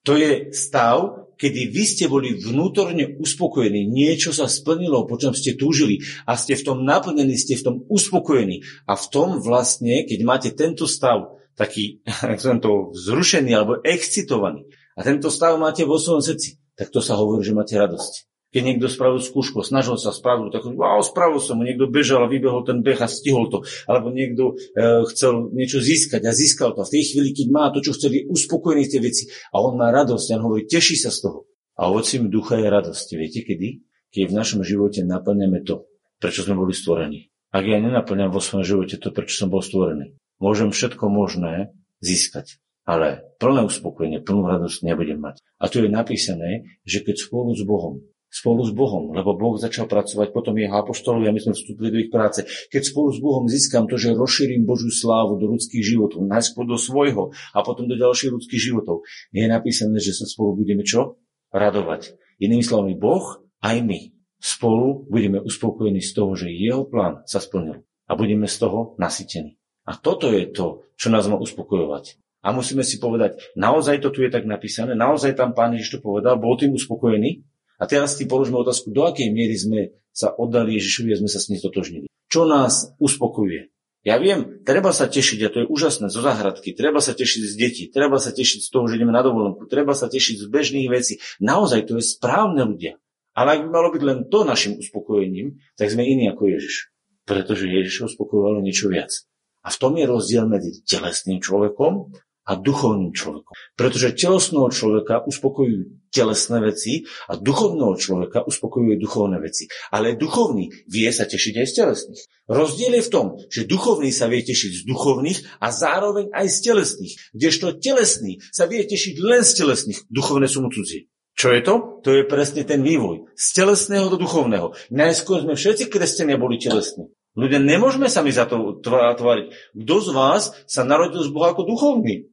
[0.08, 5.58] To je stav, kedy vy ste boli vnútorne uspokojení, niečo sa splnilo, po čom ste
[5.58, 8.62] túžili a ste v tom naplnení, ste v tom uspokojení.
[8.86, 12.06] A v tom vlastne, keď máte tento stav, taký,
[12.44, 17.18] som to vzrušený alebo excitovaný, a tento stav máte vo svojom srdci, tak to sa
[17.18, 18.31] hovorí, že máte radosť.
[18.52, 22.68] Keď niekto spravil skúšku, snažil sa spraviť, tak wow, spravil som niekto bežal a vybehol
[22.68, 23.64] ten beh a stihol to.
[23.88, 26.84] Alebo niekto e, chcel niečo získať a získal to.
[26.84, 29.88] A v tej chvíli, keď má to, čo chceli, uspokojený tie veci a on má
[29.96, 31.48] radosť a on hovorí, teší sa z toho.
[31.80, 33.08] A ovocím ducha je radosť.
[33.16, 33.88] Viete kedy?
[34.12, 35.88] Keď v našom živote naplňame to,
[36.20, 37.32] prečo sme boli stvorení.
[37.56, 41.72] Ak ja nenaplňam vo svojom živote to, prečo som bol stvorený, môžem všetko možné
[42.04, 42.60] získať.
[42.82, 45.40] ale plné uspokojenie, plnú radosť nebudem mať.
[45.62, 49.92] A tu je napísané, že keď spolu s Bohom spolu s Bohom, lebo Boh začal
[49.92, 52.48] pracovať, potom jeho apoštolovi a my sme vstúpili do ich práce.
[52.72, 56.80] Keď spolu s Bohom získam to, že rozšírim Božiu slávu do ľudských životov, najskôr do
[56.80, 59.04] svojho a potom do ďalších ľudských životov,
[59.36, 61.20] je napísané, že sa spolu budeme čo?
[61.52, 62.16] Radovať.
[62.40, 67.84] Inými slovami, Boh aj my spolu budeme uspokojení z toho, že jeho plán sa splnil
[68.08, 69.60] a budeme z toho nasytení.
[69.84, 72.18] A toto je to, čo nás má uspokojovať.
[72.42, 76.00] A musíme si povedať, naozaj to tu je tak napísané, naozaj tam pán Ježiš to
[76.02, 77.46] povedal, bol tým uspokojený,
[77.82, 81.42] a teraz si položme otázku, do akej miery sme sa oddali Ježišovi a sme sa
[81.42, 82.06] s ním stotožnili.
[82.30, 83.74] Čo nás uspokojuje?
[84.02, 87.54] Ja viem, treba sa tešiť, a to je úžasné, zo záhradky, treba sa tešiť z
[87.54, 90.90] detí, treba sa tešiť z toho, že ideme na dovolenku, treba sa tešiť z bežných
[90.90, 91.22] vecí.
[91.38, 92.98] Naozaj to je správne ľudia.
[93.38, 96.90] Ale ak by malo byť len to našim uspokojením, tak sme iní ako Ježiš.
[97.30, 99.14] Pretože Ježiš uspokojovalo niečo viac.
[99.62, 102.10] A v tom je rozdiel medzi telesným človekom
[102.52, 103.56] a duchovným človekom.
[103.80, 109.72] Pretože telesného človeka uspokojujú telesné veci a duchovného človeka uspokojuje duchovné veci.
[109.96, 112.22] Ale duchovný vie sa tešiť aj z telesných.
[112.52, 116.58] Rozdiel je v tom, že duchovný sa vie tešiť z duchovných a zároveň aj z
[116.68, 117.14] telesných.
[117.32, 120.04] Kdežto telesný sa vie tešiť len z telesných.
[120.12, 121.08] Duchovné sú mu cudzie.
[121.32, 122.04] Čo je to?
[122.04, 123.32] To je presne ten vývoj.
[123.40, 124.76] Z telesného do duchovného.
[124.92, 127.08] Najskôr sme všetci kresťania boli telesní.
[127.32, 129.72] Ľudia, nemôžeme sa mi za to tvoriť.
[129.72, 132.28] Kto z vás sa narodil z Boha ako duchovný?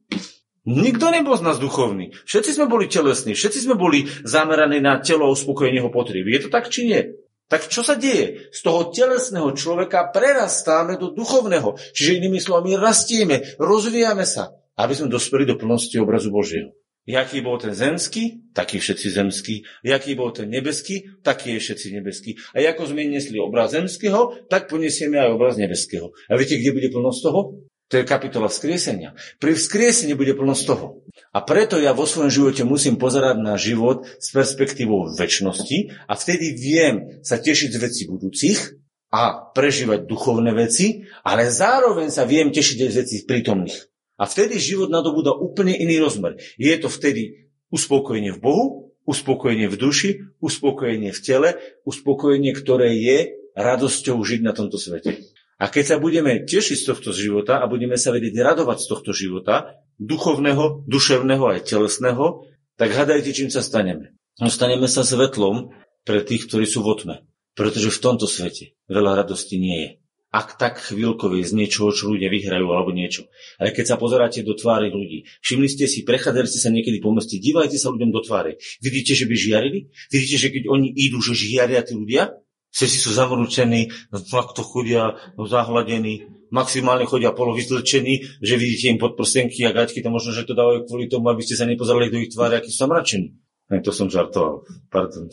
[0.69, 2.13] Nikto nebol z nás duchovný.
[2.29, 6.29] Všetci sme boli telesní, všetci sme boli zameraní na telo a uspokojenie jeho potrieb.
[6.29, 7.01] Je to tak, či nie?
[7.49, 8.53] Tak čo sa deje?
[8.53, 11.73] Z toho telesného človeka prerastáme do duchovného.
[11.97, 16.77] Čiže inými slovami rastieme, rozvíjame sa, aby sme dospeli do plnosti obrazu Božieho.
[17.09, 19.65] Jaký bol ten zemský, taký všetci zemský.
[19.81, 22.37] Jaký bol ten nebeský, taký je všetci nebeský.
[22.53, 26.13] A ako sme nesli obraz zemského, tak poniesieme aj obraz nebeského.
[26.29, 27.65] A viete, kde bude plnosť toho?
[27.89, 29.17] To je kapitola vzkriesenia.
[29.41, 31.01] Pri vzkriesení bude plnosť toho.
[31.33, 36.53] A preto ja vo svojom živote musím pozerať na život s perspektívou väčšnosti a vtedy
[36.53, 38.77] viem sa tešiť z vecí budúcich
[39.09, 43.89] a prežívať duchovné veci, ale zároveň sa viem tešiť aj z vecí prítomných.
[44.21, 46.37] A vtedy život nadobúda úplne iný rozmer.
[46.61, 48.65] Je to vtedy uspokojenie v Bohu,
[49.09, 51.49] uspokojenie v duši, uspokojenie v tele,
[51.89, 53.17] uspokojenie, ktoré je
[53.57, 55.25] radosťou žiť na tomto svete.
[55.59, 59.11] A keď sa budeme tešiť z tohto života a budeme sa vedieť radovať z tohto
[59.11, 62.47] života, duchovného, duševného aj telesného,
[62.79, 64.15] tak hľadajte, čím sa staneme.
[64.39, 65.75] No staneme sa svetlom
[66.07, 67.15] pre tých, ktorí sú v otme.
[67.59, 69.89] Pretože v tomto svete veľa radosti nie je
[70.29, 73.25] ak tak chvíľkové z niečoho, čo ľudia vyhrajú alebo niečo.
[73.57, 77.09] Ale keď sa pozeráte do tvári ľudí, všimli ste si, prechádzali ste sa niekedy po
[77.09, 78.61] meste, dívajte sa ľuďom do tváre.
[78.77, 79.89] Vidíte, že by žiarili?
[80.13, 82.37] Vidíte, že keď oni idú, že žiaria tí ľudia?
[82.69, 89.73] Všetci sú zamrúčení, to chodia no, zahladení, maximálne chodia polovyzlečení, že vidíte im podprsenky a
[89.73, 92.61] gaťky, to možno, že to dávajú kvôli tomu, aby ste sa nepozerali do ich tváre,
[92.61, 93.33] akí sú zamračení.
[93.81, 94.65] to som žartoval.
[94.89, 95.29] Pardon.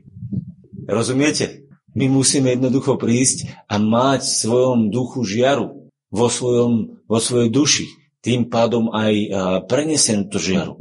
[0.88, 1.68] Rozumiete?
[1.90, 7.86] My musíme jednoducho prísť a mať v svojom duchu žiaru, vo, svojom, vo svojej duši.
[8.20, 9.14] Tým pádom aj
[9.66, 10.78] prenesem to žiaru.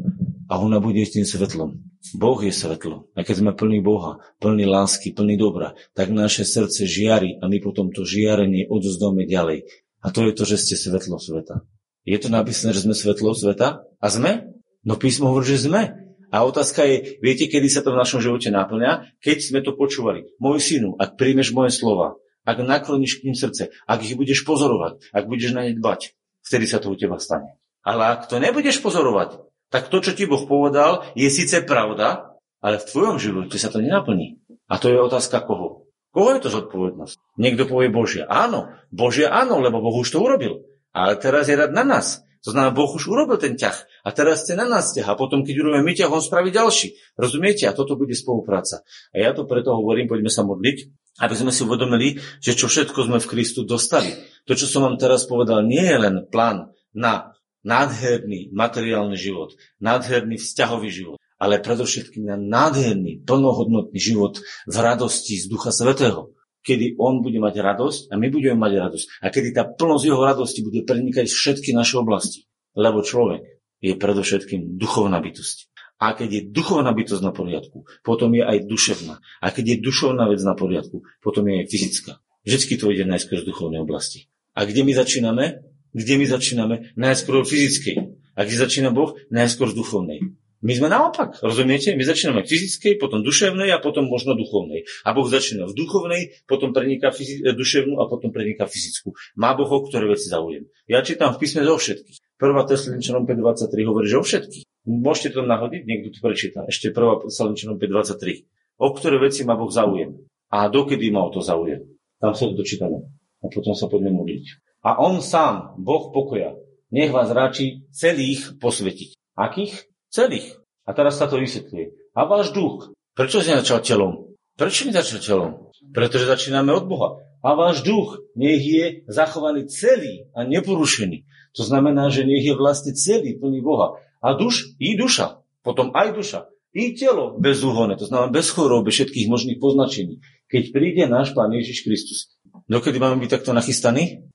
[0.51, 1.88] A ona bude tým svetlom.
[2.15, 3.11] Boh je svetlo.
[3.13, 7.59] A keď sme plní Boha, plní lásky, plní dobra, tak naše srdce žiari a my
[7.59, 9.67] potom to žiarenie odzdáme ďalej.
[9.99, 11.67] A to je to, že ste svetlo sveta.
[12.07, 13.83] Je to napísané, že sme svetlo sveta?
[13.99, 14.47] A sme?
[14.87, 15.91] No písmo hovorí, že sme.
[16.31, 19.19] A otázka je, viete, kedy sa to v našom živote naplňa?
[19.19, 20.29] Keď sme to počúvali.
[20.39, 22.15] Môj synu, ak príjmeš moje slova,
[22.47, 26.15] ak nakloníš k ním srdce, ak ich budeš pozorovať, ak budeš na ne dbať,
[26.47, 27.59] vtedy sa to u teba stane.
[27.83, 32.81] Ale ak to nebudeš pozorovať, tak to, čo ti Boh povedal, je síce pravda, ale
[32.81, 34.41] v tvojom živote sa to nenaplní.
[34.69, 35.89] A to je otázka koho?
[36.09, 37.15] Koho je to zodpovednosť?
[37.37, 38.25] Niekto povie Božia.
[38.25, 40.65] Áno, Božia áno, lebo Boh už to urobil.
[40.89, 42.25] Ale teraz je rad na nás.
[42.47, 43.75] To znamená, Boh už urobil ten ťah
[44.07, 46.95] a teraz chce na nás ťah a potom, keď urobíme my ťah, on spraví ďalší.
[47.19, 47.67] Rozumiete?
[47.67, 48.81] A toto bude spolupráca.
[49.11, 50.77] A ja to preto hovorím, poďme sa modliť,
[51.19, 54.15] aby sme si uvedomili, že čo všetko sme v Kristu dostali.
[54.47, 57.35] To, čo som vám teraz povedal, nie je len plán na
[57.69, 65.45] nádherný materiálny život, nádherný vzťahový život, ale predovšetkým na nádherný, plnohodnotný život v radosti z
[65.45, 69.05] Ducha Svetého kedy on bude mať radosť a my budeme mať radosť.
[69.23, 72.45] A kedy tá plnosť jeho radosti bude prenikať všetky naše oblasti.
[72.75, 73.41] Lebo človek
[73.79, 75.71] je predovšetkým duchovná bytosť.
[75.99, 79.19] A keď je duchovná bytosť na poriadku, potom je aj duševná.
[79.43, 82.11] A keď je dušovná vec na poriadku, potom je aj fyzická.
[82.47, 84.31] Vždycky to ide najskôr z duchovnej oblasti.
[84.55, 85.59] A kde my začíname?
[85.93, 86.75] Kde my začíname?
[86.93, 87.97] Najskôr v fyzickej.
[88.37, 89.17] A kde začína Boh?
[89.33, 90.19] Najskôr z duchovnej.
[90.59, 91.95] My sme naopak, rozumiete?
[91.95, 94.83] My začíname fyzickej, potom duševnej a potom možno duchovnej.
[95.07, 99.15] A Boh začína v duchovnej, potom preniká fyzi- e, duševnú a potom preniká fyzickú.
[99.39, 100.67] Má Boh o ktoré veci zaujem.
[100.91, 102.19] Ja čítam v písme zo všetkých.
[102.35, 102.67] 1.
[102.67, 104.63] Tesaloničanom 5.23 hovorí, že o všetkých.
[104.83, 106.67] Môžete to nahodiť, niekto to prečíta.
[106.67, 107.31] Ešte 1.
[107.31, 108.83] Tesaloničanom 5.23.
[108.83, 110.27] O ktoré veci má Boh zaujem.
[110.51, 111.87] A dokedy má o to zaujem.
[112.19, 113.07] Tam sa to dočítame.
[113.39, 114.68] A potom sa poďme modliť.
[114.79, 116.55] A on sám, Boh pokoja,
[116.89, 119.15] nech vás ráči celých posvetiť.
[119.35, 119.91] Akých?
[120.07, 120.55] Celých.
[120.87, 122.15] A teraz sa to vysvetľuje.
[122.15, 122.95] A váš duch.
[123.13, 124.33] Prečo si začal telom?
[124.55, 125.51] Prečo mi začal telom?
[125.91, 127.09] Pretože začíname od Boha.
[127.39, 131.23] A váš duch nech je zachovaný celý a neporušený.
[131.55, 133.99] To znamená, že nech je vlastne celý plný Boha.
[134.19, 135.43] A duš i duša.
[135.63, 136.39] Potom aj duša.
[136.69, 140.21] I telo bezúhonné, to znamená bez chorób, bez všetkých možných poznačení.
[140.45, 142.37] Keď príde náš Pán Ježiš Kristus.
[142.69, 144.29] Dokedy máme byť takto nachystaní?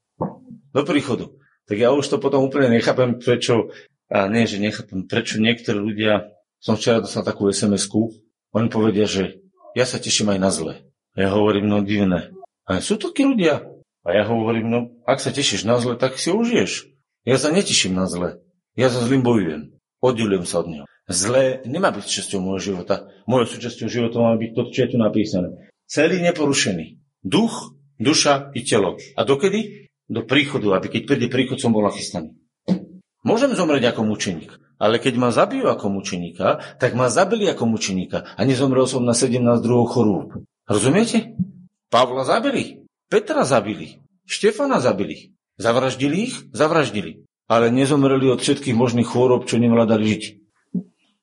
[0.75, 1.31] Do príchodu.
[1.71, 3.73] Tak ja už to potom úplne nechápem, prečo
[4.11, 6.29] a nie, že nechápem, prečo niektorí ľudia,
[6.61, 8.13] som včera dostal takú SMS-ku,
[8.53, 9.41] oni povedia, že
[9.73, 10.75] ja sa teším aj na zle.
[11.17, 12.35] Ja hovorím, no divné.
[12.69, 13.65] A sú takí ľudia.
[14.05, 16.93] A ja hovorím, no ak sa tešíš na zle, tak si užiješ.
[17.25, 18.45] Ja sa neteším na zle.
[18.77, 19.73] Ja sa zlým bojujem.
[20.05, 20.85] Oddelujem sa od neho.
[21.09, 23.09] Zlé nemá byť súčasťou môjho života.
[23.25, 25.49] Mojou súčasťou života má byť to, čo je tu napísané.
[25.89, 27.01] Celý neporušený.
[27.25, 29.01] Duch, duša i telo.
[29.17, 29.84] A dokedy?
[30.09, 32.37] Do príchodu, aby keď príde príchod, som bol nachystaný.
[33.25, 38.37] Môžem zomrieť ako mučeník, ale keď ma zabijú ako mučeníka, tak ma zabili ako mučeníka
[38.37, 40.45] a nezomrel som na 17 druhov chorôb.
[40.69, 41.33] Rozumiete?
[41.89, 45.37] Pavla zabili, Petra zabili, Štefana zabili.
[45.61, 46.35] Zavraždili ich?
[46.51, 47.29] Zavraždili.
[47.45, 50.23] Ale nezomreli od všetkých možných chorób, čo nevládali žiť.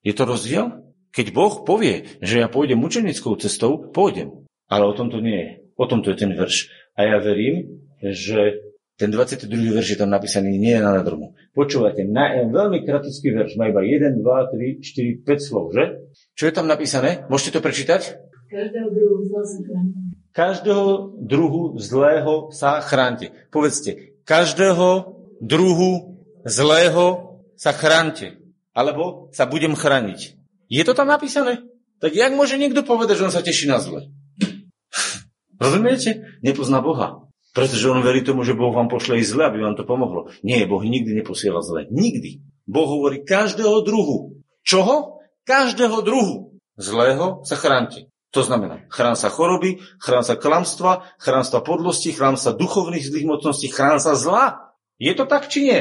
[0.05, 0.65] Je to rozdiel?
[1.11, 4.47] Keď Boh povie, že ja pôjdem mučenickou cestou, pôjdem.
[4.71, 5.49] Ale o tom to nie je.
[5.75, 6.71] O tom to je ten verš.
[6.95, 8.70] A ja verím, že
[9.01, 9.49] ten 22.
[9.73, 11.33] verš je tam napísaný nie na nadrumu.
[11.57, 16.05] Počúvajte, na, veľmi kratický verš, má iba 1, 2, 3, 4, 5 slov, že?
[16.37, 17.25] Čo je tam napísané?
[17.25, 18.21] Môžete to prečítať?
[18.45, 19.89] Každého druhu zlého.
[20.31, 20.85] Každého
[21.17, 23.33] druhu zlého sa chránte.
[23.49, 28.37] Povedzte, každého druhu zlého sa chránte.
[28.71, 30.37] Alebo sa budem chrániť.
[30.69, 31.65] Je to tam napísané?
[31.99, 34.13] Tak jak môže niekto povedať, že on sa teší na zle?
[35.59, 36.37] Rozumiete?
[36.45, 37.30] Nepozná Boha.
[37.51, 40.31] Pretože on verí tomu, že Boh vám pošle i zle, aby vám to pomohlo.
[40.39, 41.83] Nie, Boh nikdy neposiela zle.
[41.91, 42.39] Nikdy.
[42.63, 44.39] Boh hovorí každého druhu.
[44.63, 45.19] Čoho?
[45.43, 46.55] Každého druhu.
[46.79, 48.07] Zlého sa chránte.
[48.31, 53.27] To znamená, chrán sa choroby, chrán sa klamstva, chrán sa podlosti, chrán sa duchovných zlých
[53.27, 54.71] mocností, chrán sa zla.
[54.95, 55.79] Je to tak, či nie?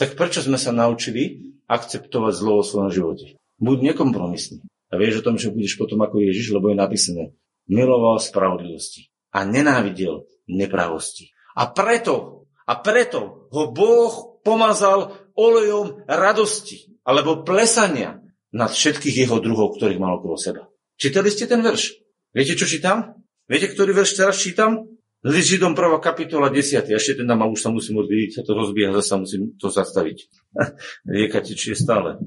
[0.00, 3.36] Tak prečo sme sa naučili akceptovať zlo vo svojom živote?
[3.60, 4.64] Buď nekompromisný.
[4.88, 7.36] A vieš o tom, že budeš potom ako Ježiš, lebo je napísané.
[7.68, 11.30] Miloval spravodlivosti a nenávidel nepravosti.
[11.56, 18.22] A preto, a preto ho Boh pomazal olejom radosti alebo plesania
[18.54, 20.66] nad všetkých jeho druhov, ktorých mal okolo seba.
[20.96, 21.98] Čítali ste ten verš?
[22.32, 23.20] Viete, čo čítam?
[23.46, 24.96] Viete, ktorý verš teraz čítam?
[25.26, 25.98] List Židom 1.
[25.98, 26.86] kapitola 10.
[26.86, 30.18] Ešte ten tam už sa musím odvíjiť, sa to rozbieha, zase musím to zastaviť.
[31.10, 32.22] Rieka tečie stále.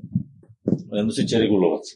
[0.67, 1.95] Len musíte regulovať.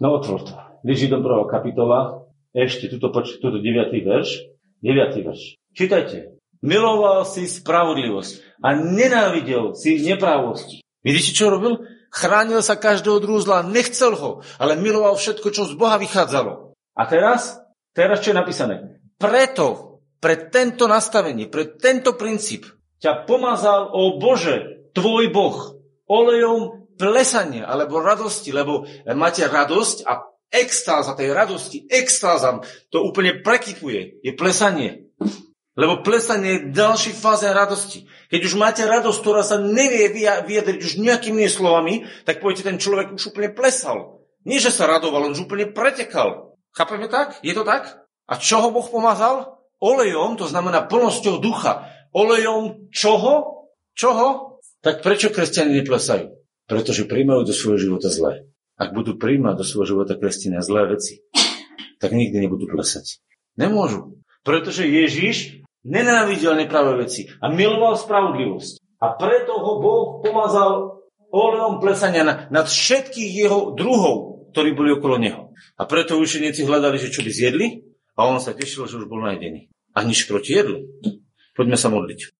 [0.00, 0.54] No otvor to.
[0.88, 1.52] List Židom 1.
[1.52, 2.24] kapitola,
[2.56, 3.92] ešte tuto, tuto 9.
[3.92, 4.48] verš.
[4.80, 5.26] 9.
[5.26, 5.57] verš.
[5.74, 6.38] Čítajte.
[6.58, 10.82] Miloval si spravodlivosť a nenávidel si nepravosti.
[11.06, 11.78] Vidíte, čo robil?
[12.10, 16.74] Chránil sa každého druhu zla, nechcel ho, ale miloval všetko, čo z Boha vychádzalo.
[16.98, 17.62] A teraz?
[17.94, 18.74] Teraz čo je napísané?
[19.20, 22.66] Preto, pre tento nastavenie, pre tento princíp
[22.98, 25.78] ťa pomazal, o Bože, tvoj Boh,
[26.10, 28.82] olejom plesania alebo radosti, lebo
[29.14, 32.58] máte radosť a extáza tej radosti, extáza,
[32.90, 35.06] to úplne prekypuje, je plesanie.
[35.78, 38.10] Lebo plesanie je ďalší fáze radosti.
[38.34, 40.10] Keď už máte radosť, ktorá sa nevie
[40.42, 44.18] vyjadriť už nejakými slovami, tak poviete, ten človek už úplne plesal.
[44.42, 46.58] Nie, že sa radoval, on už úplne pretekal.
[46.74, 47.38] Chápeme tak?
[47.46, 48.02] Je to tak?
[48.26, 49.62] A čo ho Boh pomazal?
[49.78, 51.86] Olejom, to znamená plnosťou ducha.
[52.10, 53.66] Olejom čoho?
[53.94, 54.58] Čoho?
[54.82, 56.34] Tak prečo kresťania neplesajú?
[56.66, 58.50] Pretože príjmajú do svojho života zlé.
[58.74, 61.22] Ak budú príjmať do svojho života kresťania zlé veci,
[62.02, 63.22] tak nikdy nebudú plesať.
[63.54, 64.18] Nemôžu.
[64.42, 68.98] Pretože Ježiš nenávidel nepravé veci a miloval spravodlivosť.
[68.98, 70.98] A preto ho Boh pomazal
[71.30, 75.52] olejom plesania nad všetkých jeho druhov, ktorí boli okolo neho.
[75.78, 77.66] A preto učeníci hľadali, že čo by zjedli
[78.18, 79.70] a on sa tešil, že už bol najdený.
[79.94, 80.88] A nič proti jedlu.
[81.54, 82.37] Poďme sa modliť.